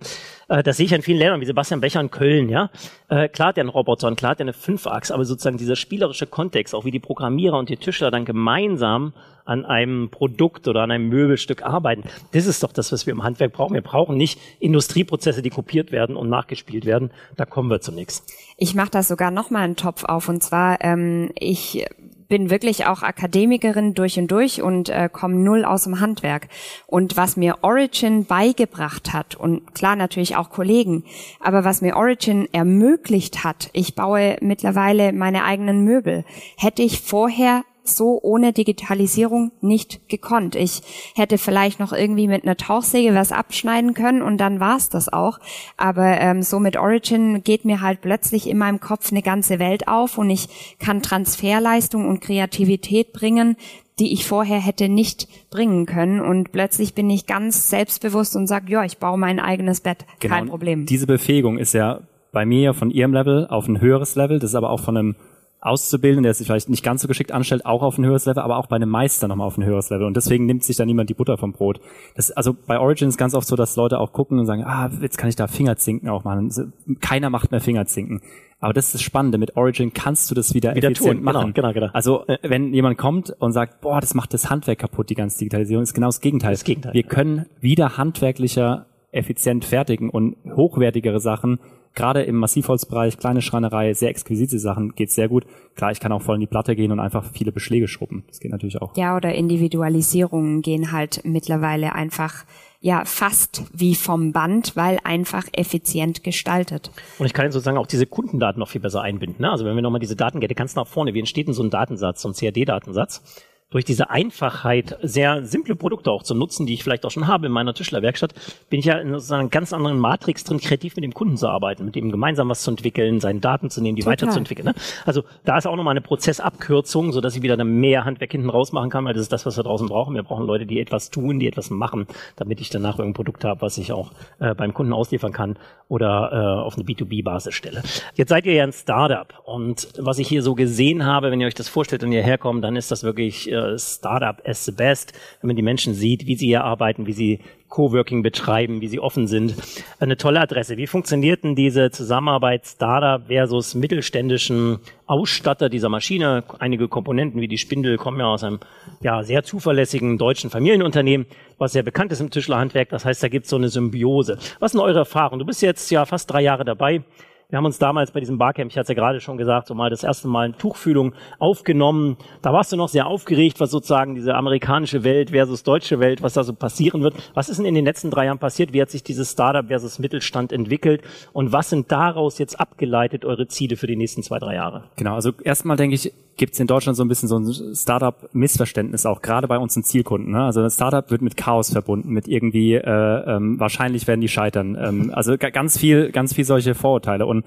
Äh, 0.48 0.62
das 0.62 0.76
sehe 0.76 0.86
ich 0.86 0.94
an 0.94 1.02
vielen 1.02 1.18
Ländern, 1.18 1.40
wie 1.40 1.46
Sebastian 1.46 1.80
Becher 1.80 2.00
in 2.00 2.10
Köln, 2.10 2.48
ja. 2.48 2.70
Äh, 3.08 3.28
klar 3.28 3.48
hat 3.48 3.56
der 3.56 3.62
einen 3.62 3.70
Roboter 3.70 4.08
und 4.08 4.16
klar 4.16 4.32
hat 4.32 4.38
der 4.38 4.44
eine 4.44 4.52
Fünfachs, 4.52 5.10
aber 5.10 5.24
sozusagen 5.24 5.58
dieser 5.58 5.76
spielerische 5.76 6.26
Kontext, 6.26 6.74
auch 6.74 6.84
wie 6.84 6.90
die 6.90 7.00
Programmierer 7.00 7.58
und 7.58 7.68
die 7.68 7.76
Tischler 7.76 8.10
dann 8.10 8.24
gemeinsam 8.24 9.12
an 9.48 9.64
einem 9.64 10.10
Produkt 10.10 10.68
oder 10.68 10.82
an 10.82 10.90
einem 10.90 11.08
Möbelstück 11.08 11.62
arbeiten. 11.62 12.04
Das 12.32 12.44
ist 12.44 12.62
doch 12.62 12.72
das, 12.72 12.92
was 12.92 13.06
wir 13.06 13.12
im 13.14 13.22
Handwerk 13.22 13.54
brauchen. 13.54 13.72
Wir 13.72 13.80
brauchen 13.80 14.16
nicht 14.18 14.38
Industrieprozesse, 14.60 15.40
die 15.40 15.48
kopiert 15.48 15.90
werden 15.90 16.16
und 16.16 16.28
nachgespielt 16.28 16.84
werden. 16.84 17.10
Da 17.36 17.46
kommen 17.46 17.70
wir 17.70 17.80
zunächst. 17.80 18.30
Ich 18.58 18.74
mache 18.74 18.90
da 18.90 19.02
sogar 19.02 19.30
noch 19.30 19.48
mal 19.48 19.60
einen 19.60 19.76
Topf 19.76 20.04
auf 20.04 20.28
und 20.28 20.42
zwar 20.42 20.84
ähm, 20.84 21.30
ich 21.34 21.86
bin 22.28 22.50
wirklich 22.50 22.86
auch 22.86 23.02
Akademikerin 23.02 23.94
durch 23.94 24.18
und 24.18 24.30
durch 24.30 24.62
und 24.62 24.88
äh, 24.88 25.08
komme 25.10 25.36
null 25.36 25.64
aus 25.64 25.84
dem 25.84 26.00
Handwerk. 26.00 26.48
Und 26.86 27.16
was 27.16 27.36
mir 27.36 27.58
Origin 27.62 28.26
beigebracht 28.26 29.12
hat, 29.12 29.34
und 29.34 29.74
klar 29.74 29.96
natürlich 29.96 30.36
auch 30.36 30.50
Kollegen, 30.50 31.04
aber 31.40 31.64
was 31.64 31.80
mir 31.80 31.96
Origin 31.96 32.48
ermöglicht 32.52 33.44
hat, 33.44 33.70
ich 33.72 33.94
baue 33.94 34.36
mittlerweile 34.40 35.12
meine 35.12 35.44
eigenen 35.44 35.84
Möbel, 35.84 36.24
hätte 36.56 36.82
ich 36.82 37.00
vorher 37.00 37.64
so 37.96 38.20
ohne 38.22 38.52
Digitalisierung 38.52 39.52
nicht 39.60 40.08
gekonnt. 40.08 40.54
Ich 40.54 40.82
hätte 41.14 41.38
vielleicht 41.38 41.80
noch 41.80 41.92
irgendwie 41.92 42.28
mit 42.28 42.44
einer 42.44 42.56
Tauchsäge 42.56 43.14
was 43.14 43.32
abschneiden 43.32 43.94
können 43.94 44.22
und 44.22 44.38
dann 44.38 44.60
war's 44.60 44.88
das 44.88 45.12
auch. 45.12 45.38
Aber 45.76 46.20
ähm, 46.20 46.42
so 46.42 46.60
mit 46.60 46.76
Origin 46.76 47.42
geht 47.42 47.64
mir 47.64 47.80
halt 47.80 48.00
plötzlich 48.00 48.48
in 48.48 48.58
meinem 48.58 48.80
Kopf 48.80 49.10
eine 49.10 49.22
ganze 49.22 49.58
Welt 49.58 49.88
auf 49.88 50.18
und 50.18 50.30
ich 50.30 50.76
kann 50.78 51.02
Transferleistung 51.02 52.08
und 52.08 52.20
Kreativität 52.20 53.12
bringen, 53.12 53.56
die 53.98 54.12
ich 54.12 54.26
vorher 54.26 54.60
hätte 54.60 54.88
nicht 54.88 55.28
bringen 55.50 55.86
können. 55.86 56.20
Und 56.20 56.52
plötzlich 56.52 56.94
bin 56.94 57.10
ich 57.10 57.26
ganz 57.26 57.68
selbstbewusst 57.68 58.36
und 58.36 58.46
sage, 58.46 58.72
ja, 58.72 58.84
ich 58.84 58.98
baue 58.98 59.18
mein 59.18 59.40
eigenes 59.40 59.80
Bett, 59.80 60.04
genau. 60.20 60.34
kein 60.34 60.48
Problem. 60.48 60.86
Diese 60.86 61.06
Befähigung 61.06 61.58
ist 61.58 61.74
ja 61.74 62.00
bei 62.32 62.44
mir 62.44 62.74
von 62.74 62.90
ihrem 62.90 63.12
Level 63.12 63.46
auf 63.48 63.68
ein 63.68 63.80
höheres 63.80 64.14
Level. 64.14 64.38
Das 64.38 64.50
ist 64.50 64.54
aber 64.54 64.70
auch 64.70 64.80
von 64.80 64.96
einem 64.96 65.16
auszubilden, 65.60 66.22
der 66.22 66.34
sich 66.34 66.46
vielleicht 66.46 66.68
nicht 66.68 66.84
ganz 66.84 67.02
so 67.02 67.08
geschickt 67.08 67.32
anstellt, 67.32 67.66
auch 67.66 67.82
auf 67.82 67.98
ein 67.98 68.04
höheres 68.04 68.26
Level, 68.26 68.42
aber 68.42 68.58
auch 68.58 68.66
bei 68.66 68.76
einem 68.76 68.90
Meister 68.90 69.26
nochmal 69.26 69.46
auf 69.46 69.58
ein 69.58 69.64
höheres 69.64 69.90
Level. 69.90 70.06
Und 70.06 70.16
deswegen 70.16 70.46
nimmt 70.46 70.62
sich 70.62 70.76
da 70.76 70.84
niemand 70.84 71.10
die 71.10 71.14
Butter 71.14 71.36
vom 71.36 71.52
Brot. 71.52 71.80
Das, 72.14 72.30
also 72.30 72.54
bei 72.54 72.78
Origin 72.78 73.08
ist 73.08 73.18
ganz 73.18 73.34
oft 73.34 73.46
so, 73.46 73.56
dass 73.56 73.74
Leute 73.76 73.98
auch 73.98 74.12
gucken 74.12 74.38
und 74.38 74.46
sagen, 74.46 74.64
ah, 74.64 74.90
jetzt 75.00 75.18
kann 75.18 75.28
ich 75.28 75.36
da 75.36 75.48
Fingerzinken 75.48 76.08
auch 76.08 76.24
machen. 76.24 76.72
Keiner 77.00 77.30
macht 77.30 77.50
mehr 77.50 77.60
Fingerzinken. 77.60 78.20
Aber 78.60 78.72
das 78.72 78.86
ist 78.86 78.94
das 78.94 79.02
Spannende. 79.02 79.38
Mit 79.38 79.56
Origin 79.56 79.92
kannst 79.92 80.30
du 80.30 80.34
das 80.34 80.54
wieder, 80.54 80.74
wieder 80.74 80.90
effizient 80.90 81.18
tun. 81.18 81.26
Genau, 81.26 81.40
machen. 81.40 81.54
Genau, 81.54 81.72
genau, 81.72 81.86
genau. 81.86 81.92
Also 81.92 82.24
wenn 82.42 82.72
jemand 82.72 82.98
kommt 82.98 83.34
und 83.38 83.52
sagt, 83.52 83.80
boah, 83.80 84.00
das 84.00 84.14
macht 84.14 84.34
das 84.34 84.50
Handwerk 84.50 84.78
kaputt, 84.78 85.10
die 85.10 85.14
ganze 85.14 85.38
Digitalisierung, 85.38 85.82
ist 85.82 85.94
genau 85.94 86.08
das 86.08 86.20
Gegenteil. 86.20 86.52
Das 86.52 86.64
Gegenteil. 86.64 86.92
Wir 86.92 87.04
können 87.04 87.46
wieder 87.60 87.96
handwerklicher 87.96 88.86
effizient 89.10 89.64
fertigen 89.64 90.10
und 90.10 90.36
hochwertigere 90.54 91.18
Sachen 91.20 91.60
gerade 91.94 92.22
im 92.22 92.36
Massivholzbereich, 92.36 93.18
kleine 93.18 93.42
Schreinerei, 93.42 93.92
sehr 93.94 94.10
exquisite 94.10 94.58
Sachen, 94.58 94.94
geht 94.94 95.10
sehr 95.10 95.28
gut. 95.28 95.44
Klar, 95.74 95.90
ich 95.90 96.00
kann 96.00 96.12
auch 96.12 96.22
voll 96.22 96.36
in 96.36 96.40
die 96.40 96.46
Platte 96.46 96.76
gehen 96.76 96.92
und 96.92 97.00
einfach 97.00 97.24
viele 97.32 97.52
Beschläge 97.52 97.88
schrubben. 97.88 98.24
Das 98.28 98.40
geht 98.40 98.52
natürlich 98.52 98.80
auch. 98.80 98.96
Ja, 98.96 99.16
oder 99.16 99.34
Individualisierungen 99.34 100.62
gehen 100.62 100.92
halt 100.92 101.22
mittlerweile 101.24 101.94
einfach 101.94 102.44
ja 102.80 103.04
fast 103.04 103.64
wie 103.72 103.94
vom 103.94 104.32
Band, 104.32 104.76
weil 104.76 104.98
einfach 105.02 105.46
effizient 105.52 106.22
gestaltet. 106.22 106.90
Und 107.18 107.26
ich 107.26 107.32
kann 107.32 107.50
sozusagen 107.50 107.78
auch 107.78 107.86
diese 107.86 108.06
Kundendaten 108.06 108.60
noch 108.60 108.68
viel 108.68 108.80
besser 108.80 109.02
einbinden. 109.02 109.42
Ne? 109.42 109.50
Also 109.50 109.64
wenn 109.64 109.74
wir 109.74 109.82
nochmal 109.82 110.00
diese 110.00 110.16
Datenkette 110.16 110.54
ganz 110.54 110.76
nach 110.76 110.86
vorne, 110.86 111.14
wie 111.14 111.18
entsteht 111.18 111.48
denn 111.48 111.54
so 111.54 111.62
ein 111.62 111.70
Datensatz, 111.70 112.22
so 112.22 112.28
ein 112.28 112.34
CAD-Datensatz? 112.34 113.22
Durch 113.70 113.84
diese 113.84 114.08
Einfachheit, 114.08 114.96
sehr 115.02 115.44
simple 115.44 115.76
Produkte 115.76 116.10
auch 116.10 116.22
zu 116.22 116.34
nutzen, 116.34 116.64
die 116.64 116.72
ich 116.72 116.82
vielleicht 116.82 117.04
auch 117.04 117.10
schon 117.10 117.26
habe 117.26 117.46
in 117.46 117.52
meiner 117.52 117.74
Tischlerwerkstatt, 117.74 118.32
bin 118.70 118.80
ich 118.80 118.86
ja 118.86 118.98
in 118.98 119.18
so 119.18 119.34
einer 119.34 119.48
ganz 119.48 119.74
anderen 119.74 119.98
Matrix 119.98 120.44
drin, 120.44 120.58
kreativ 120.58 120.96
mit 120.96 121.04
dem 121.04 121.12
Kunden 121.12 121.36
zu 121.36 121.48
arbeiten, 121.48 121.84
mit 121.84 121.94
ihm 121.96 122.10
gemeinsam 122.10 122.48
was 122.48 122.62
zu 122.62 122.70
entwickeln, 122.70 123.20
seine 123.20 123.40
Daten 123.40 123.68
zu 123.68 123.82
nehmen, 123.82 123.96
die 123.96 124.02
Total. 124.02 124.12
weiterzuentwickeln. 124.12 124.68
Ne? 124.68 124.74
Also 125.04 125.22
da 125.44 125.58
ist 125.58 125.66
auch 125.66 125.76
nochmal 125.76 125.92
eine 125.92 126.00
Prozessabkürzung, 126.00 127.12
so 127.12 127.20
dass 127.20 127.36
ich 127.36 127.42
wieder 127.42 127.58
dann 127.58 127.78
mehr 127.80 128.06
Handwerk 128.06 128.32
hinten 128.32 128.48
raus 128.48 128.72
machen 128.72 128.88
kann, 128.88 129.04
weil 129.04 129.12
das 129.12 129.22
ist 129.22 129.32
das, 129.32 129.44
was 129.44 129.58
wir 129.58 129.64
draußen 129.64 129.86
brauchen. 129.86 130.14
Wir 130.14 130.22
brauchen 130.22 130.46
Leute, 130.46 130.64
die 130.64 130.80
etwas 130.80 131.10
tun, 131.10 131.38
die 131.38 131.46
etwas 131.46 131.68
machen, 131.68 132.06
damit 132.36 132.62
ich 132.62 132.70
danach 132.70 132.98
irgendein 132.98 133.14
Produkt 133.14 133.44
habe, 133.44 133.60
was 133.60 133.76
ich 133.76 133.92
auch 133.92 134.12
äh, 134.38 134.54
beim 134.54 134.72
Kunden 134.72 134.94
ausliefern 134.94 135.32
kann 135.32 135.58
oder 135.88 136.30
äh, 136.32 136.64
auf 136.64 136.76
eine 136.76 136.84
B2B-Basis 136.84 137.54
stelle. 137.54 137.82
Jetzt 138.14 138.30
seid 138.30 138.46
ihr 138.46 138.54
ja 138.54 138.64
ein 138.64 138.72
Startup 138.72 139.28
und 139.44 139.88
was 139.98 140.18
ich 140.18 140.28
hier 140.28 140.42
so 140.42 140.54
gesehen 140.54 141.04
habe, 141.04 141.30
wenn 141.30 141.40
ihr 141.40 141.46
euch 141.46 141.54
das 141.54 141.68
vorstellt 141.68 142.02
und 142.02 142.12
hierher 142.12 142.38
kommt, 142.38 142.64
dann 142.64 142.76
ist 142.76 142.90
das 142.90 143.02
wirklich 143.02 143.50
äh, 143.58 143.78
Startup 143.78 144.40
as 144.46 144.64
the 144.64 144.72
best, 144.72 145.12
wenn 145.40 145.48
man 145.48 145.56
die 145.56 145.62
Menschen 145.62 145.94
sieht, 145.94 146.26
wie 146.26 146.36
sie 146.36 146.46
hier 146.46 146.64
arbeiten, 146.64 147.06
wie 147.06 147.12
sie 147.12 147.40
Coworking 147.68 148.22
betreiben, 148.22 148.80
wie 148.80 148.88
sie 148.88 148.98
offen 148.98 149.26
sind. 149.26 149.54
Eine 150.00 150.16
tolle 150.16 150.40
Adresse. 150.40 150.76
Wie 150.76 150.86
funktioniert 150.86 151.44
denn 151.44 151.54
diese 151.54 151.90
Zusammenarbeit 151.90 152.66
Startup 152.66 153.26
versus 153.26 153.74
mittelständischen 153.74 154.78
Ausstatter 155.06 155.68
dieser 155.68 155.88
Maschine? 155.88 156.44
Einige 156.58 156.88
Komponenten 156.88 157.40
wie 157.40 157.48
die 157.48 157.58
Spindel 157.58 157.98
kommen 157.98 158.20
ja 158.20 158.26
aus 158.26 158.42
einem 158.42 158.60
ja, 159.02 159.22
sehr 159.22 159.42
zuverlässigen 159.42 160.18
deutschen 160.18 160.50
Familienunternehmen, 160.50 161.26
was 161.58 161.72
sehr 161.72 161.82
bekannt 161.82 162.12
ist 162.12 162.20
im 162.20 162.30
Tischlerhandwerk. 162.30 162.88
Das 162.88 163.04
heißt, 163.04 163.22
da 163.22 163.28
gibt 163.28 163.44
es 163.44 163.50
so 163.50 163.56
eine 163.56 163.68
Symbiose. 163.68 164.38
Was 164.60 164.72
sind 164.72 164.80
eure 164.80 165.00
Erfahrungen? 165.00 165.38
Du 165.38 165.46
bist 165.46 165.60
jetzt 165.62 165.90
ja 165.90 166.06
fast 166.06 166.30
drei 166.30 166.40
Jahre 166.42 166.64
dabei. 166.64 167.02
Wir 167.50 167.56
haben 167.56 167.64
uns 167.64 167.78
damals 167.78 168.10
bei 168.10 168.20
diesem 168.20 168.36
Barcamp, 168.36 168.70
ich 168.70 168.76
hatte 168.76 168.82
es 168.82 168.88
ja 168.90 168.94
gerade 168.94 169.22
schon 169.22 169.38
gesagt, 169.38 169.68
so 169.68 169.74
mal 169.74 169.88
das 169.88 170.02
erste 170.04 170.28
Mal 170.28 170.48
in 170.48 170.58
Tuchfühlung 170.58 171.14
aufgenommen. 171.38 172.18
Da 172.42 172.52
warst 172.52 172.72
du 172.72 172.76
noch 172.76 172.90
sehr 172.90 173.06
aufgeregt, 173.06 173.58
was 173.58 173.70
sozusagen 173.70 174.14
diese 174.14 174.34
amerikanische 174.34 175.02
Welt 175.02 175.30
versus 175.30 175.62
deutsche 175.62 175.98
Welt, 175.98 176.20
was 176.20 176.34
da 176.34 176.44
so 176.44 176.52
passieren 176.52 177.02
wird. 177.02 177.14
Was 177.32 177.48
ist 177.48 177.56
denn 177.56 177.64
in 177.64 177.74
den 177.74 177.86
letzten 177.86 178.10
drei 178.10 178.26
Jahren 178.26 178.38
passiert? 178.38 178.74
Wie 178.74 178.82
hat 178.82 178.90
sich 178.90 179.02
dieses 179.02 179.32
Startup 179.32 179.66
versus 179.66 179.98
Mittelstand 179.98 180.52
entwickelt? 180.52 181.00
Und 181.32 181.50
was 181.50 181.70
sind 181.70 181.90
daraus 181.90 182.36
jetzt 182.36 182.60
abgeleitet 182.60 183.24
eure 183.24 183.48
Ziele 183.48 183.76
für 183.76 183.86
die 183.86 183.96
nächsten 183.96 184.22
zwei, 184.22 184.38
drei 184.38 184.56
Jahre? 184.56 184.84
Genau, 184.96 185.14
also 185.14 185.32
erstmal 185.42 185.78
denke 185.78 185.94
ich, 185.94 186.12
gibt 186.38 186.54
es 186.54 186.60
in 186.60 186.66
Deutschland 186.66 186.96
so 186.96 187.04
ein 187.04 187.08
bisschen 187.08 187.28
so 187.28 187.38
ein 187.38 187.74
Startup-Missverständnis 187.74 189.04
auch, 189.04 189.20
gerade 189.20 189.48
bei 189.48 189.58
unseren 189.58 189.82
Zielkunden. 189.82 190.32
Ne? 190.32 190.44
Also 190.44 190.62
ein 190.62 190.70
Startup 190.70 191.10
wird 191.10 191.20
mit 191.20 191.36
Chaos 191.36 191.72
verbunden, 191.72 192.10
mit 192.10 192.26
irgendwie 192.26 192.74
äh, 192.74 193.36
ähm, 193.36 193.60
wahrscheinlich 193.60 194.06
werden 194.06 194.20
die 194.20 194.28
scheitern. 194.28 194.78
Ähm, 194.80 195.10
also 195.12 195.36
ganz 195.36 195.76
viel, 195.76 196.10
ganz 196.10 196.32
viel 196.32 196.44
solche 196.44 196.74
Vorurteile. 196.74 197.26
Und 197.26 197.37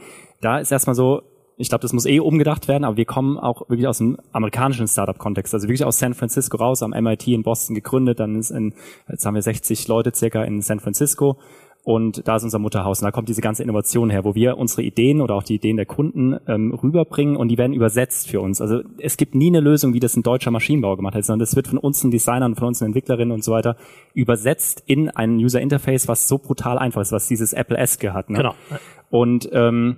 da 0.42 0.60
ist 0.60 0.72
erstmal 0.72 0.96
so, 0.96 1.22
ich 1.58 1.70
glaube, 1.70 1.84
das 1.84 1.94
muss 1.94 2.06
eh 2.06 2.20
umgedacht 2.20 2.68
werden, 2.68 2.84
aber 2.84 2.98
wir 2.98 3.06
kommen 3.06 3.38
auch 3.38 3.70
wirklich 3.70 3.88
aus 3.88 4.00
dem 4.00 4.18
amerikanischen 4.32 4.88
Startup-Kontext, 4.88 5.54
also 5.54 5.68
wirklich 5.68 5.86
aus 5.86 6.00
San 6.00 6.14
Francisco 6.14 6.58
raus, 6.58 6.82
am 6.82 6.92
MIT 6.92 7.28
in 7.28 7.44
Boston 7.44 7.76
gegründet, 7.76 8.20
dann 8.20 8.36
ist 8.36 8.52
in, 8.52 8.74
jetzt 9.08 9.26
haben 9.26 9.36
wir 9.36 9.42
60 9.42 9.88
Leute 9.88 10.12
circa 10.14 10.44
in 10.44 10.62
San 10.62 10.80
Francisco 10.80 11.38
und 11.84 12.28
da 12.28 12.36
ist 12.36 12.44
unser 12.44 12.60
Mutterhaus. 12.60 13.02
Und 13.02 13.06
da 13.06 13.12
kommt 13.12 13.28
diese 13.28 13.42
ganze 13.42 13.64
Innovation 13.64 14.10
her, 14.10 14.24
wo 14.24 14.36
wir 14.36 14.58
unsere 14.58 14.84
Ideen 14.84 15.22
oder 15.22 15.36
auch 15.36 15.44
die 15.44 15.56
Ideen 15.56 15.78
der 15.78 15.86
Kunden 15.86 16.38
ähm, 16.48 16.74
rüberbringen 16.74 17.36
und 17.36 17.48
die 17.48 17.58
werden 17.58 17.74
übersetzt 17.74 18.30
für 18.30 18.40
uns. 18.40 18.62
Also 18.62 18.82
es 19.00 19.18
gibt 19.18 19.36
nie 19.36 19.48
eine 19.48 19.62
Lösung, 19.62 19.94
wie 19.94 20.00
das 20.00 20.16
ein 20.16 20.24
deutscher 20.24 20.52
Maschinenbauer 20.52 20.98
gemacht 20.98 21.16
hat, 21.16 21.26
sondern 21.26 21.40
das 21.40 21.56
wird 21.56 21.68
von 21.68 21.78
uns 21.78 22.04
ein 22.04 22.12
Designern, 22.12 22.56
von 22.56 22.68
uns 22.68 22.82
Entwicklerinnen 22.82 23.32
und 23.32 23.44
so 23.44 23.52
weiter 23.52 23.78
übersetzt 24.14 24.84
in 24.86 25.10
ein 25.10 25.38
User 25.38 25.60
Interface, 25.60 26.08
was 26.08 26.28
so 26.28 26.38
brutal 26.38 26.78
einfach 26.78 27.02
ist, 27.02 27.12
was 27.12 27.28
dieses 27.28 27.54
Apple-esque 27.54 28.14
hat. 28.14 28.30
Ne? 28.30 28.38
Genau. 28.38 28.56
Und 29.12 29.48
ähm, 29.54 29.98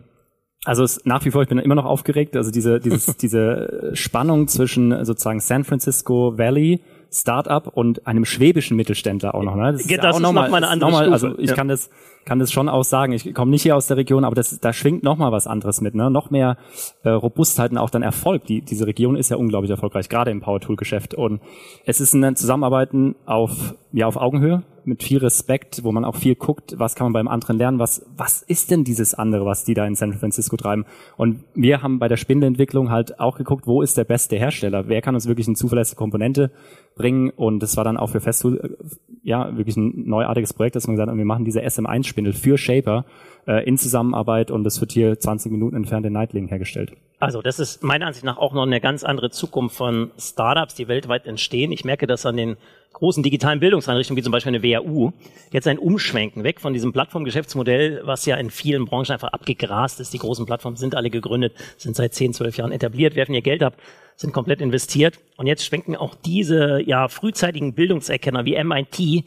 also 0.65 0.83
es, 0.83 1.05
nach 1.05 1.23
wie 1.25 1.31
vor, 1.31 1.41
ich 1.41 1.49
bin 1.49 1.57
immer 1.59 1.75
noch 1.75 1.85
aufgeregt. 1.85 2.35
Also 2.35 2.51
diese, 2.51 2.79
dieses, 2.79 3.05
diese 3.17 3.91
Spannung 3.93 4.47
zwischen 4.47 5.05
sozusagen 5.05 5.39
San 5.39 5.63
Francisco 5.63 6.37
Valley 6.37 6.81
Startup 7.11 7.67
und 7.67 8.07
einem 8.07 8.25
schwäbischen 8.25 8.75
Mittelständler 8.75 9.35
auch 9.35 9.43
noch. 9.43 9.55
Ne? 9.55 9.73
Das 9.73 9.81
ist, 9.81 9.91
das 9.91 10.15
auch 10.15 10.17
ist 10.17 10.21
noch 10.21 10.33
mal 10.33 10.51
eine 10.51 10.67
andere 10.67 10.91
nochmal, 10.91 11.13
Also 11.13 11.37
ich 11.37 11.49
ja. 11.49 11.55
kann 11.55 11.67
das 11.67 11.89
kann 12.25 12.39
das 12.39 12.51
schon 12.51 12.69
auch 12.69 12.83
sagen. 12.83 13.13
Ich 13.13 13.33
komme 13.33 13.51
nicht 13.51 13.63
hier 13.63 13.75
aus 13.75 13.87
der 13.87 13.97
Region, 13.97 14.23
aber 14.23 14.33
das, 14.33 14.59
da 14.59 14.73
schwingt 14.73 15.03
noch 15.03 15.17
mal 15.17 15.31
was 15.31 15.45
anderes 15.45 15.81
mit, 15.81 15.93
ne? 15.93 16.09
Noch 16.09 16.31
mehr 16.31 16.57
äh, 17.03 17.09
Robustheit 17.09 17.71
und 17.71 17.77
auch 17.77 17.89
dann 17.89 18.01
Erfolg. 18.01 18.45
Die, 18.45 18.61
diese 18.61 18.87
Region 18.87 19.15
ist 19.15 19.29
ja 19.29 19.37
unglaublich 19.37 19.69
erfolgreich, 19.69 20.09
gerade 20.09 20.31
im 20.31 20.41
Power 20.41 20.59
Tool 20.59 20.75
Geschäft. 20.75 21.13
Und 21.13 21.41
es 21.85 21.99
ist 21.99 22.13
ein 22.13 22.35
Zusammenarbeiten 22.35 23.15
auf 23.25 23.75
ja 23.91 24.07
auf 24.07 24.17
Augenhöhe 24.17 24.63
mit 24.85 25.03
viel 25.03 25.19
Respekt, 25.19 25.83
wo 25.83 25.91
man 25.91 26.05
auch 26.05 26.15
viel 26.15 26.35
guckt, 26.35 26.75
was 26.77 26.95
kann 26.95 27.05
man 27.05 27.13
beim 27.13 27.27
anderen 27.27 27.57
lernen, 27.57 27.79
was, 27.79 28.05
was 28.17 28.41
ist 28.41 28.71
denn 28.71 28.83
dieses 28.83 29.13
andere, 29.13 29.45
was 29.45 29.63
die 29.63 29.73
da 29.73 29.85
in 29.85 29.95
San 29.95 30.13
Francisco 30.13 30.57
treiben. 30.57 30.85
Und 31.17 31.43
wir 31.53 31.81
haben 31.81 31.99
bei 31.99 32.07
der 32.07 32.17
Spindelentwicklung 32.17 32.89
halt 32.89 33.19
auch 33.19 33.37
geguckt, 33.37 33.67
wo 33.67 33.81
ist 33.81 33.97
der 33.97 34.03
beste 34.03 34.37
Hersteller, 34.37 34.87
wer 34.87 35.01
kann 35.01 35.15
uns 35.15 35.27
wirklich 35.27 35.47
eine 35.47 35.55
zuverlässige 35.55 35.97
Komponente 35.97 36.51
bringen? 36.95 37.29
Und 37.29 37.59
das 37.61 37.77
war 37.77 37.83
dann 37.83 37.97
auch 37.97 38.09
für 38.09 38.21
Festool 38.21 38.59
äh, 38.59 38.95
ja 39.23 39.55
wirklich 39.57 39.77
ein 39.77 40.07
neuartiges 40.07 40.53
Projekt, 40.53 40.75
dass 40.75 40.87
wir 40.87 40.93
gesagt 40.93 41.09
haben, 41.09 41.17
wir 41.17 41.25
machen 41.25 41.45
diese 41.45 41.61
SM1-Spindel 41.61 42.33
für 42.33 42.57
Shaper 42.57 43.05
äh, 43.47 43.65
in 43.67 43.77
Zusammenarbeit 43.77 44.51
und 44.51 44.63
das 44.63 44.79
wird 44.81 44.91
hier 44.91 45.19
20 45.19 45.51
Minuten 45.51 45.75
entfernt 45.75 46.05
in 46.05 46.13
Nightling 46.13 46.47
hergestellt. 46.47 46.93
Also 47.19 47.41
das 47.41 47.59
ist 47.59 47.83
meiner 47.83 48.07
Ansicht 48.07 48.25
nach 48.25 48.37
auch 48.37 48.53
noch 48.53 48.63
eine 48.63 48.81
ganz 48.81 49.03
andere 49.03 49.29
Zukunft 49.29 49.77
von 49.77 50.11
Startups, 50.17 50.75
die 50.75 50.87
weltweit 50.87 51.25
entstehen. 51.25 51.71
Ich 51.71 51.85
merke 51.85 52.05
das 52.05 52.25
an 52.25 52.35
den 52.35 52.57
großen 52.93 53.23
digitalen 53.23 53.59
Bildungseinrichtungen, 53.59 54.17
wie 54.17 54.23
zum 54.23 54.31
Beispiel 54.31 54.55
eine 54.55 54.63
WAU, 54.63 55.13
jetzt 55.51 55.67
ein 55.67 55.79
Umschwenken 55.79 56.43
weg 56.43 56.61
von 56.61 56.73
diesem 56.73 56.93
Plattformgeschäftsmodell, 56.93 58.01
was 58.05 58.25
ja 58.25 58.35
in 58.35 58.49
vielen 58.49 58.85
Branchen 58.85 59.11
einfach 59.11 59.29
abgegrast 59.29 59.99
ist. 59.99 60.13
Die 60.13 60.19
großen 60.19 60.45
Plattformen 60.45 60.77
sind 60.77 60.95
alle 60.95 61.09
gegründet, 61.09 61.53
sind 61.77 61.95
seit 61.95 62.13
10, 62.13 62.33
12 62.33 62.57
Jahren 62.57 62.71
etabliert, 62.71 63.15
werfen 63.15 63.33
ihr 63.33 63.41
Geld 63.41 63.63
ab, 63.63 63.77
sind 64.15 64.33
komplett 64.33 64.61
investiert. 64.61 65.19
Und 65.37 65.47
jetzt 65.47 65.65
schwenken 65.65 65.95
auch 65.95 66.15
diese 66.15 66.81
ja 66.85 67.07
frühzeitigen 67.07 67.73
Bildungserkenner 67.73 68.45
wie 68.45 68.61
MIT, 68.63 68.99
äh, 68.99 69.23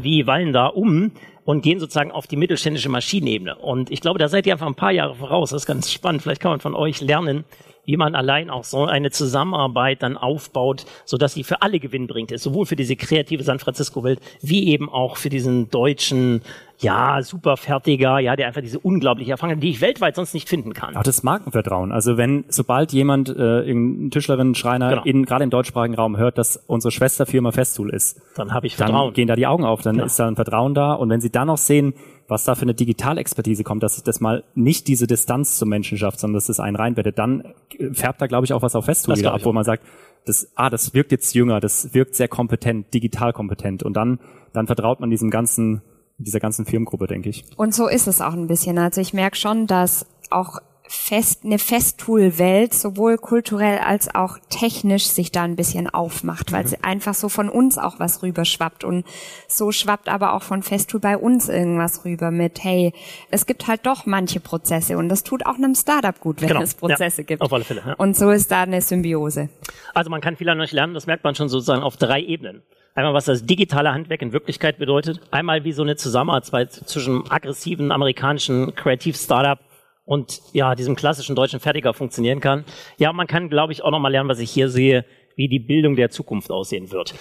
wie 0.00 0.26
Wallen 0.26 0.52
da 0.52 0.66
um 0.66 1.12
und 1.44 1.62
gehen 1.62 1.80
sozusagen 1.80 2.12
auf 2.12 2.26
die 2.26 2.36
mittelständische 2.36 2.88
Maschinenebene. 2.88 3.56
Und 3.56 3.90
ich 3.90 4.00
glaube, 4.00 4.18
da 4.18 4.28
seid 4.28 4.46
ihr 4.46 4.52
einfach 4.52 4.66
ein 4.66 4.74
paar 4.74 4.92
Jahre 4.92 5.14
voraus. 5.14 5.50
Das 5.50 5.62
ist 5.62 5.66
ganz 5.66 5.90
spannend. 5.90 6.22
Vielleicht 6.22 6.40
kann 6.40 6.52
man 6.52 6.60
von 6.60 6.74
euch 6.74 7.00
lernen, 7.00 7.44
wie 7.84 7.96
man 7.96 8.14
allein 8.14 8.50
auch 8.50 8.64
so 8.64 8.84
eine 8.84 9.10
Zusammenarbeit 9.10 10.02
dann 10.02 10.16
aufbaut, 10.16 10.86
so 11.04 11.16
dass 11.16 11.34
sie 11.34 11.44
für 11.44 11.62
alle 11.62 11.80
gewinnbringend 11.80 12.32
ist, 12.32 12.42
sowohl 12.42 12.66
für 12.66 12.76
diese 12.76 12.96
kreative 12.96 13.42
San 13.42 13.58
Francisco 13.58 14.04
Welt 14.04 14.20
wie 14.40 14.68
eben 14.68 14.88
auch 14.88 15.16
für 15.16 15.28
diesen 15.28 15.70
deutschen 15.70 16.42
ja, 16.82 17.22
super 17.22 17.56
fertiger, 17.56 18.18
ja, 18.18 18.34
der 18.34 18.48
einfach 18.48 18.60
diese 18.60 18.80
unglaubliche 18.80 19.30
Erfahrung 19.30 19.56
hat, 19.56 19.62
die 19.62 19.70
ich 19.70 19.80
weltweit 19.80 20.16
sonst 20.16 20.34
nicht 20.34 20.48
finden 20.48 20.74
kann. 20.74 20.96
Auch 20.96 21.04
das 21.04 21.22
Markenvertrauen. 21.22 21.92
Also 21.92 22.16
wenn, 22.16 22.44
sobald 22.48 22.92
jemand, 22.92 23.28
äh, 23.28 23.60
ein 23.70 24.10
Tischlerin, 24.10 24.54
Schreiner, 24.54 24.88
genau. 24.90 25.02
in, 25.04 25.24
gerade 25.24 25.44
im 25.44 25.50
deutschsprachigen 25.50 25.94
Raum 25.94 26.16
hört, 26.16 26.38
dass 26.38 26.56
unsere 26.66 26.90
Schwesterfirma 26.90 27.52
Festool 27.52 27.90
ist, 27.94 28.20
dann 28.34 28.52
habe 28.52 28.66
ich 28.66 28.76
Vertrauen. 28.76 29.08
Dann 29.08 29.14
gehen 29.14 29.28
da 29.28 29.36
die 29.36 29.46
Augen 29.46 29.64
auf, 29.64 29.82
dann 29.82 29.96
ja. 29.96 30.04
ist 30.04 30.18
da 30.18 30.26
ein 30.26 30.34
Vertrauen 30.34 30.74
da. 30.74 30.94
Und 30.94 31.08
wenn 31.08 31.20
sie 31.20 31.30
dann 31.30 31.46
noch 31.46 31.58
sehen, 31.58 31.94
was 32.32 32.44
da 32.44 32.54
für 32.54 32.62
eine 32.62 32.74
Digitalexpertise 32.74 33.62
kommt, 33.62 33.82
dass 33.82 34.02
das 34.02 34.20
mal 34.20 34.42
nicht 34.54 34.88
diese 34.88 35.06
Distanz 35.06 35.58
zum 35.58 35.68
Menschen 35.68 35.98
schafft, 35.98 36.18
sondern 36.18 36.34
dass 36.36 36.46
das 36.46 36.60
einen 36.60 36.76
reinbettet, 36.76 37.18
dann 37.18 37.54
färbt 37.92 38.20
da, 38.20 38.26
glaube 38.26 38.46
ich, 38.46 38.52
auch 38.52 38.62
was 38.62 38.74
auf 38.74 38.86
Festool 38.86 39.16
wieder 39.16 39.34
ab, 39.34 39.44
wo 39.44 39.52
man 39.52 39.64
sagt, 39.64 39.84
das, 40.24 40.48
ah, 40.54 40.70
das 40.70 40.94
wirkt 40.94 41.12
jetzt 41.12 41.34
jünger, 41.34 41.60
das 41.60 41.94
wirkt 41.94 42.14
sehr 42.14 42.28
kompetent, 42.28 42.94
digital 42.94 43.32
kompetent. 43.32 43.82
Und 43.82 43.94
dann, 43.94 44.18
dann 44.52 44.66
vertraut 44.66 45.00
man 45.00 45.10
diesem 45.10 45.30
ganzen, 45.30 45.82
dieser 46.18 46.40
ganzen 46.40 46.64
Firmengruppe, 46.64 47.06
denke 47.06 47.28
ich. 47.28 47.44
Und 47.56 47.74
so 47.74 47.86
ist 47.86 48.06
es 48.06 48.20
auch 48.20 48.32
ein 48.32 48.46
bisschen. 48.46 48.78
Also 48.78 49.00
ich 49.00 49.12
merke 49.12 49.36
schon, 49.36 49.66
dass 49.66 50.06
auch 50.30 50.58
fest, 50.92 51.44
eine 51.44 51.58
Festool-Welt 51.58 52.74
sowohl 52.74 53.16
kulturell 53.16 53.78
als 53.78 54.14
auch 54.14 54.38
technisch 54.50 55.06
sich 55.06 55.32
da 55.32 55.42
ein 55.42 55.56
bisschen 55.56 55.88
aufmacht, 55.88 56.52
weil 56.52 56.64
mhm. 56.64 56.68
sie 56.68 56.84
einfach 56.84 57.14
so 57.14 57.28
von 57.28 57.48
uns 57.48 57.78
auch 57.78 57.98
was 57.98 58.22
rüberschwappt 58.22 58.84
und 58.84 59.04
so 59.48 59.72
schwappt 59.72 60.08
aber 60.08 60.34
auch 60.34 60.42
von 60.42 60.62
Festool 60.62 61.00
bei 61.00 61.16
uns 61.16 61.48
irgendwas 61.48 62.04
rüber 62.04 62.30
mit, 62.30 62.62
hey, 62.62 62.92
es 63.30 63.46
gibt 63.46 63.66
halt 63.66 63.86
doch 63.86 64.06
manche 64.06 64.38
Prozesse 64.40 64.98
und 64.98 65.08
das 65.08 65.24
tut 65.24 65.46
auch 65.46 65.56
einem 65.56 65.74
Startup 65.74 66.18
gut, 66.20 66.40
wenn 66.42 66.48
genau. 66.48 66.60
es 66.60 66.74
Prozesse 66.74 67.22
ja, 67.22 67.26
gibt. 67.26 67.42
Auf 67.42 67.52
alle 67.52 67.64
Fälle. 67.64 67.82
Ja. 67.86 67.94
Und 67.94 68.16
so 68.16 68.30
ist 68.30 68.50
da 68.50 68.62
eine 68.62 68.82
Symbiose. 68.82 69.48
Also 69.94 70.10
man 70.10 70.20
kann 70.20 70.36
viel 70.36 70.48
an 70.48 70.60
euch 70.60 70.72
lernen, 70.72 70.94
das 70.94 71.06
merkt 71.06 71.24
man 71.24 71.34
schon 71.34 71.48
sozusagen 71.48 71.82
auf 71.82 71.96
drei 71.96 72.20
Ebenen. 72.20 72.62
Einmal, 72.94 73.14
was 73.14 73.24
das 73.24 73.46
digitale 73.46 73.94
Handwerk 73.94 74.20
in 74.20 74.32
Wirklichkeit 74.32 74.76
bedeutet. 74.76 75.20
Einmal, 75.30 75.64
wie 75.64 75.72
so 75.72 75.82
eine 75.82 75.96
Zusammenarbeit 75.96 76.72
zwischen 76.72 77.30
aggressiven 77.30 77.90
amerikanischen 77.90 78.74
Kreativ-Startup 78.74 79.58
und 80.04 80.40
ja, 80.52 80.74
diesem 80.74 80.96
klassischen 80.96 81.36
deutschen 81.36 81.60
Fertiger 81.60 81.94
funktionieren 81.94 82.40
kann. 82.40 82.64
Ja, 82.98 83.12
man 83.12 83.26
kann, 83.26 83.48
glaube 83.48 83.72
ich, 83.72 83.82
auch 83.82 83.90
nochmal 83.90 84.12
lernen, 84.12 84.28
was 84.28 84.38
ich 84.38 84.50
hier 84.50 84.68
sehe, 84.68 85.04
wie 85.36 85.48
die 85.48 85.60
Bildung 85.60 85.96
der 85.96 86.10
Zukunft 86.10 86.50
aussehen 86.50 86.90
wird. 86.90 87.14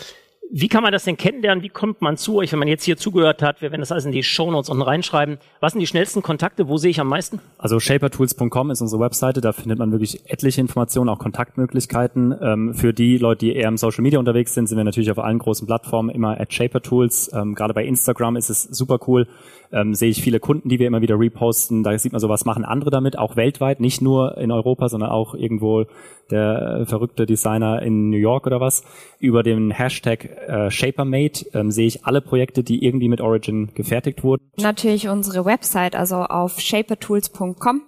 Wie 0.53 0.67
kann 0.67 0.83
man 0.83 0.91
das 0.91 1.05
denn 1.05 1.15
kennenlernen? 1.15 1.63
Wie 1.63 1.69
kommt 1.69 2.01
man 2.01 2.17
zu 2.17 2.35
euch, 2.35 2.51
wenn 2.51 2.59
man 2.59 2.67
jetzt 2.67 2.83
hier 2.83 2.97
zugehört 2.97 3.41
hat? 3.41 3.61
Wir 3.61 3.71
werden 3.71 3.79
das 3.79 3.93
alles 3.93 4.03
in 4.03 4.11
die 4.11 4.21
Shownotes 4.21 4.69
unten 4.69 4.81
reinschreiben. 4.81 5.37
Was 5.61 5.71
sind 5.71 5.79
die 5.79 5.87
schnellsten 5.87 6.21
Kontakte? 6.21 6.67
Wo 6.67 6.75
sehe 6.75 6.91
ich 6.91 6.99
am 6.99 7.07
meisten? 7.07 7.39
Also 7.57 7.79
shapertools.com 7.79 8.69
ist 8.69 8.81
unsere 8.81 9.01
Webseite. 9.01 9.39
Da 9.39 9.53
findet 9.53 9.79
man 9.79 9.93
wirklich 9.93 10.29
etliche 10.29 10.59
Informationen, 10.59 11.07
auch 11.07 11.19
Kontaktmöglichkeiten. 11.19 12.35
Ähm, 12.41 12.73
für 12.73 12.93
die 12.93 13.17
Leute, 13.17 13.45
die 13.45 13.55
eher 13.55 13.69
im 13.69 13.77
Social 13.77 14.01
Media 14.01 14.19
unterwegs 14.19 14.53
sind, 14.53 14.67
sind 14.67 14.77
wir 14.77 14.83
natürlich 14.83 15.09
auf 15.09 15.19
allen 15.19 15.39
großen 15.39 15.65
Plattformen 15.65 16.09
immer 16.09 16.37
at 16.37 16.53
shapertools. 16.53 17.31
Ähm, 17.33 17.55
gerade 17.55 17.73
bei 17.73 17.85
Instagram 17.85 18.35
ist 18.35 18.49
es 18.49 18.63
super 18.63 18.99
cool. 19.07 19.29
Ähm, 19.71 19.93
sehe 19.93 20.09
ich 20.09 20.21
viele 20.21 20.41
Kunden, 20.41 20.67
die 20.67 20.79
wir 20.79 20.87
immer 20.87 21.01
wieder 21.01 21.17
reposten. 21.17 21.81
Da 21.83 21.97
sieht 21.97 22.11
man 22.11 22.19
so, 22.19 22.27
was 22.27 22.43
machen 22.43 22.65
andere 22.65 22.91
damit, 22.91 23.17
auch 23.17 23.37
weltweit, 23.37 23.79
nicht 23.79 24.01
nur 24.01 24.37
in 24.37 24.51
Europa, 24.51 24.89
sondern 24.89 25.11
auch 25.11 25.33
irgendwo 25.33 25.85
der 26.29 26.83
verrückte 26.87 27.25
Designer 27.25 27.81
in 27.81 28.09
New 28.09 28.17
York 28.17 28.47
oder 28.47 28.59
was. 28.59 28.83
Über 29.19 29.43
den 29.43 29.71
Hashtag 29.71 30.40
äh, 30.47 30.71
ShaperMate 30.71 31.45
ähm, 31.53 31.71
sehe 31.71 31.87
ich 31.87 32.05
alle 32.05 32.21
Projekte, 32.21 32.63
die 32.63 32.83
irgendwie 32.85 33.09
mit 33.09 33.21
Origin 33.21 33.69
gefertigt 33.73 34.23
wurden. 34.23 34.43
Natürlich 34.57 35.07
unsere 35.07 35.45
Website, 35.45 35.95
also 35.95 36.17
auf 36.17 36.59
shapertools.com 36.59 37.83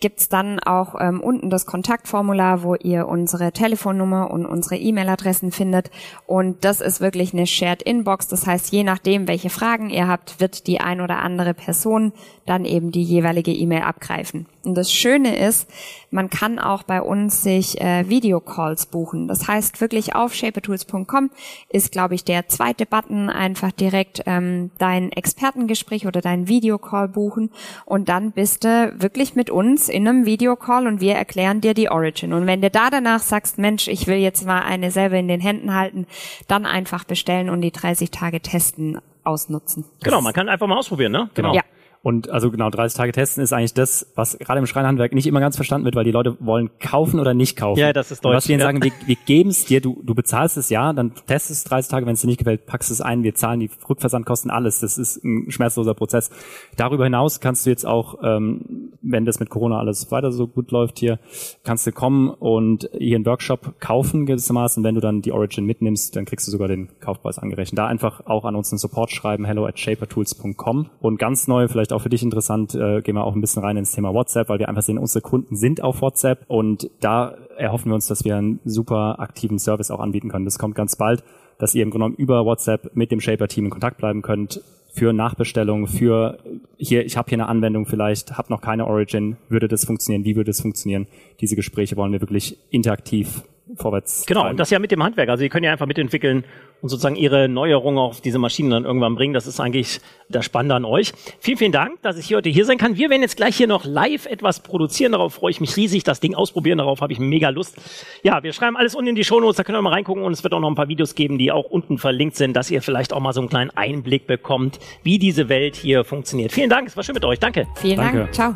gibt's 0.00 0.28
dann 0.28 0.60
auch 0.60 0.94
ähm, 1.00 1.20
unten 1.20 1.48
das 1.48 1.64
Kontaktformular, 1.64 2.62
wo 2.62 2.74
ihr 2.74 3.08
unsere 3.08 3.52
Telefonnummer 3.52 4.30
und 4.30 4.44
unsere 4.44 4.76
E-Mail-Adressen 4.76 5.50
findet. 5.50 5.90
Und 6.26 6.64
das 6.64 6.80
ist 6.80 7.00
wirklich 7.00 7.32
eine 7.32 7.46
Shared 7.46 7.82
Inbox. 7.82 8.28
Das 8.28 8.46
heißt, 8.46 8.70
je 8.70 8.84
nachdem, 8.84 9.26
welche 9.28 9.48
Fragen 9.48 9.88
ihr 9.88 10.08
habt, 10.08 10.40
wird 10.40 10.66
die 10.66 10.80
ein 10.80 11.00
oder 11.00 11.20
andere 11.20 11.54
Person 11.54 12.12
dann 12.44 12.64
eben 12.64 12.92
die 12.92 13.02
jeweilige 13.02 13.52
E-Mail 13.52 13.82
abgreifen. 13.82 14.46
Und 14.64 14.74
das 14.74 14.92
Schöne 14.92 15.36
ist, 15.36 15.68
man 16.10 16.28
kann 16.28 16.58
auch 16.58 16.82
bei 16.82 17.00
uns 17.00 17.42
sich 17.42 17.80
äh, 17.80 18.08
Videocalls 18.08 18.86
buchen. 18.86 19.26
Das 19.28 19.48
heißt, 19.48 19.80
wirklich 19.80 20.14
auf 20.14 20.34
shapertools.com 20.34 21.30
ist, 21.68 21.92
glaube 21.92 22.14
ich, 22.14 22.24
der 22.24 22.48
zweite 22.48 22.84
Button 22.84 23.30
einfach 23.30 23.72
direkt 23.72 24.22
ähm, 24.26 24.70
dein 24.78 25.10
Expertengespräch 25.12 26.06
oder 26.06 26.20
dein 26.20 26.48
Videocall 26.48 27.08
buchen 27.08 27.50
und 27.86 28.08
dann 28.08 28.32
bist 28.32 28.64
du 28.64 28.94
wirklich 28.98 29.34
mit 29.34 29.50
uns 29.50 29.61
in 29.88 30.08
einem 30.08 30.26
Videocall 30.26 30.86
und 30.86 31.00
wir 31.00 31.14
erklären 31.14 31.60
dir 31.60 31.74
die 31.74 31.90
Origin. 31.90 32.32
Und 32.32 32.46
wenn 32.46 32.60
du 32.60 32.70
da 32.70 32.90
danach 32.90 33.20
sagst, 33.20 33.58
Mensch, 33.58 33.88
ich 33.88 34.06
will 34.06 34.16
jetzt 34.16 34.44
mal 34.46 34.62
eine 34.62 34.90
selber 34.90 35.16
in 35.16 35.28
den 35.28 35.40
Händen 35.40 35.74
halten, 35.74 36.06
dann 36.48 36.66
einfach 36.66 37.04
bestellen 37.04 37.50
und 37.50 37.60
die 37.60 37.72
30 37.72 38.10
Tage 38.10 38.40
testen 38.40 38.98
ausnutzen. 39.24 39.84
Genau, 40.02 40.20
man 40.20 40.32
kann 40.32 40.48
einfach 40.48 40.66
mal 40.66 40.78
ausprobieren, 40.78 41.12
ne? 41.12 41.30
Genau. 41.34 41.54
Ja. 41.54 41.62
Und 42.02 42.30
also 42.30 42.50
genau, 42.50 42.68
30 42.68 42.96
Tage 42.96 43.12
testen 43.12 43.44
ist 43.44 43.52
eigentlich 43.52 43.74
das, 43.74 44.12
was 44.16 44.36
gerade 44.38 44.58
im 44.58 44.66
Schreinhandwerk 44.66 45.12
nicht 45.12 45.28
immer 45.28 45.38
ganz 45.38 45.54
verstanden 45.54 45.84
wird, 45.84 45.94
weil 45.94 46.04
die 46.04 46.10
Leute 46.10 46.36
wollen 46.40 46.70
kaufen 46.80 47.20
oder 47.20 47.32
nicht 47.32 47.56
kaufen. 47.56 47.78
Ja, 47.78 47.92
das 47.92 48.10
ist 48.10 48.24
deutsch. 48.24 48.30
Und 48.30 48.36
was 48.36 48.48
wir 48.48 48.54
ihnen 48.54 48.60
ja. 48.60 48.66
sagen, 48.66 48.82
wir, 48.82 48.90
wir 49.06 49.16
geben 49.24 49.50
es 49.50 49.66
dir, 49.66 49.80
du, 49.80 50.02
du 50.02 50.14
bezahlst 50.14 50.56
es 50.56 50.68
ja, 50.68 50.92
dann 50.92 51.14
testest 51.26 51.64
es 51.64 51.64
30 51.64 51.90
Tage, 51.90 52.06
wenn 52.06 52.14
es 52.14 52.20
dir 52.20 52.26
nicht 52.26 52.38
gefällt, 52.38 52.66
packst 52.66 52.90
es 52.90 53.00
ein, 53.00 53.22
wir 53.22 53.36
zahlen 53.36 53.60
die 53.60 53.70
Rückversandkosten, 53.88 54.50
alles. 54.50 54.80
Das 54.80 54.98
ist 54.98 55.22
ein 55.24 55.50
schmerzloser 55.52 55.94
Prozess. 55.94 56.30
Darüber 56.76 57.04
hinaus 57.04 57.38
kannst 57.38 57.66
du 57.66 57.70
jetzt 57.70 57.86
auch, 57.86 58.18
ähm, 58.24 58.92
wenn 59.00 59.24
das 59.24 59.38
mit 59.38 59.48
Corona 59.48 59.78
alles 59.78 60.10
weiter 60.10 60.32
so 60.32 60.48
gut 60.48 60.72
läuft 60.72 60.98
hier, 60.98 61.20
kannst 61.62 61.86
du 61.86 61.92
kommen 61.92 62.30
und 62.30 62.90
hier 62.98 63.16
einen 63.16 63.26
Workshop 63.26 63.78
kaufen 63.78 64.26
gewissermaßen. 64.26 64.82
Wenn 64.82 64.96
du 64.96 65.00
dann 65.00 65.22
die 65.22 65.30
Origin 65.30 65.66
mitnimmst, 65.66 66.16
dann 66.16 66.24
kriegst 66.24 66.48
du 66.48 66.50
sogar 66.50 66.66
den 66.66 66.88
Kaufpreis 66.98 67.38
angerechnet. 67.38 67.78
Da 67.78 67.86
einfach 67.86 68.26
auch 68.26 68.44
an 68.44 68.56
uns 68.56 68.72
einen 68.72 68.78
Support 68.78 69.12
schreiben, 69.12 69.44
hello 69.44 69.66
at 69.66 69.78
shapertools.com. 69.78 70.90
Und 71.00 71.18
ganz 71.18 71.46
neu, 71.46 71.68
vielleicht 71.68 71.91
auch 71.92 72.02
für 72.02 72.08
dich 72.08 72.22
interessant, 72.22 72.74
äh, 72.74 73.00
gehen 73.02 73.14
wir 73.14 73.24
auch 73.24 73.34
ein 73.34 73.40
bisschen 73.40 73.62
rein 73.62 73.76
ins 73.76 73.92
Thema 73.92 74.12
WhatsApp, 74.14 74.48
weil 74.48 74.58
wir 74.58 74.68
einfach 74.68 74.82
sehen, 74.82 74.98
unsere 74.98 75.22
Kunden 75.22 75.56
sind 75.56 75.82
auf 75.82 76.00
WhatsApp 76.02 76.44
und 76.48 76.90
da 77.00 77.34
erhoffen 77.56 77.90
wir 77.90 77.94
uns, 77.94 78.06
dass 78.06 78.24
wir 78.24 78.36
einen 78.36 78.60
super 78.64 79.20
aktiven 79.20 79.58
Service 79.58 79.90
auch 79.90 80.00
anbieten 80.00 80.28
können. 80.28 80.44
Das 80.44 80.58
kommt 80.58 80.74
ganz 80.74 80.96
bald, 80.96 81.22
dass 81.58 81.74
ihr 81.74 81.82
im 81.82 81.90
Grunde 81.90 82.06
genommen 82.06 82.16
über 82.16 82.44
WhatsApp 82.44 82.90
mit 82.94 83.10
dem 83.10 83.20
Shaper-Team 83.20 83.66
in 83.66 83.70
Kontakt 83.70 83.98
bleiben 83.98 84.22
könnt 84.22 84.60
für 84.92 85.12
Nachbestellungen, 85.12 85.86
für 85.86 86.38
hier, 86.76 87.06
ich 87.06 87.16
habe 87.16 87.28
hier 87.30 87.36
eine 87.36 87.48
Anwendung 87.48 87.86
vielleicht, 87.86 88.36
habe 88.36 88.52
noch 88.52 88.60
keine 88.60 88.86
Origin, 88.86 89.36
würde 89.48 89.66
das 89.66 89.86
funktionieren, 89.86 90.24
wie 90.24 90.36
würde 90.36 90.50
es 90.50 90.60
funktionieren? 90.60 91.06
Diese 91.40 91.56
Gespräche 91.56 91.96
wollen 91.96 92.12
wir 92.12 92.20
wirklich 92.20 92.58
interaktiv 92.70 93.42
vorwärts. 93.76 94.24
Genau, 94.26 94.48
und 94.48 94.58
das 94.58 94.70
ja 94.70 94.78
mit 94.78 94.90
dem 94.90 95.02
Handwerk. 95.02 95.28
Also, 95.28 95.44
ihr 95.44 95.50
könnt 95.50 95.64
ja 95.64 95.72
einfach 95.72 95.86
mitentwickeln 95.86 96.44
und 96.82 96.88
sozusagen 96.88 97.16
ihre 97.16 97.48
Neuerungen 97.48 97.98
auf 97.98 98.20
diese 98.20 98.38
Maschinen 98.38 98.70
dann 98.70 98.84
irgendwann 98.84 99.14
bringen. 99.14 99.34
Das 99.34 99.46
ist 99.46 99.60
eigentlich 99.60 100.00
das 100.28 100.44
Spannende 100.44 100.74
an 100.74 100.84
euch. 100.84 101.12
Vielen, 101.38 101.56
vielen 101.56 101.72
Dank, 101.72 102.02
dass 102.02 102.18
ich 102.18 102.26
hier 102.26 102.38
heute 102.38 102.48
hier 102.48 102.64
sein 102.64 102.76
kann. 102.76 102.96
Wir 102.96 103.08
werden 103.08 103.22
jetzt 103.22 103.36
gleich 103.36 103.56
hier 103.56 103.68
noch 103.68 103.84
live 103.84 104.26
etwas 104.26 104.60
produzieren. 104.60 105.12
Darauf 105.12 105.34
freue 105.34 105.52
ich 105.52 105.60
mich 105.60 105.76
riesig. 105.76 106.02
Das 106.02 106.18
Ding 106.20 106.34
ausprobieren. 106.34 106.78
Darauf 106.78 107.00
habe 107.00 107.12
ich 107.12 107.20
mega 107.20 107.50
Lust. 107.50 107.76
Ja, 108.24 108.42
wir 108.42 108.52
schreiben 108.52 108.76
alles 108.76 108.94
unten 108.94 109.10
in 109.10 109.14
die 109.14 109.24
Shownotes. 109.24 109.56
Da 109.56 109.64
könnt 109.64 109.78
ihr 109.78 109.82
mal 109.82 109.92
reingucken. 109.92 110.24
Und 110.24 110.32
es 110.32 110.42
wird 110.42 110.54
auch 110.54 110.60
noch 110.60 110.68
ein 110.68 110.74
paar 110.74 110.88
Videos 110.88 111.14
geben, 111.14 111.38
die 111.38 111.52
auch 111.52 111.64
unten 111.64 111.98
verlinkt 111.98 112.36
sind, 112.36 112.54
dass 112.54 112.70
ihr 112.70 112.82
vielleicht 112.82 113.12
auch 113.12 113.20
mal 113.20 113.32
so 113.32 113.40
einen 113.40 113.48
kleinen 113.48 113.70
Einblick 113.70 114.26
bekommt, 114.26 114.80
wie 115.04 115.18
diese 115.18 115.48
Welt 115.48 115.76
hier 115.76 116.04
funktioniert. 116.04 116.52
Vielen 116.52 116.70
Dank. 116.70 116.88
Es 116.88 116.96
war 116.96 117.04
schön 117.04 117.14
mit 117.14 117.24
euch. 117.24 117.38
Danke. 117.38 117.68
Vielen 117.76 117.98
Danke. 117.98 118.18
Dank. 118.18 118.34
Ciao. 118.34 118.54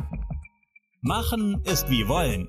Machen 1.03 1.63
ist 1.65 1.89
wie 1.89 2.09
wollen, 2.09 2.49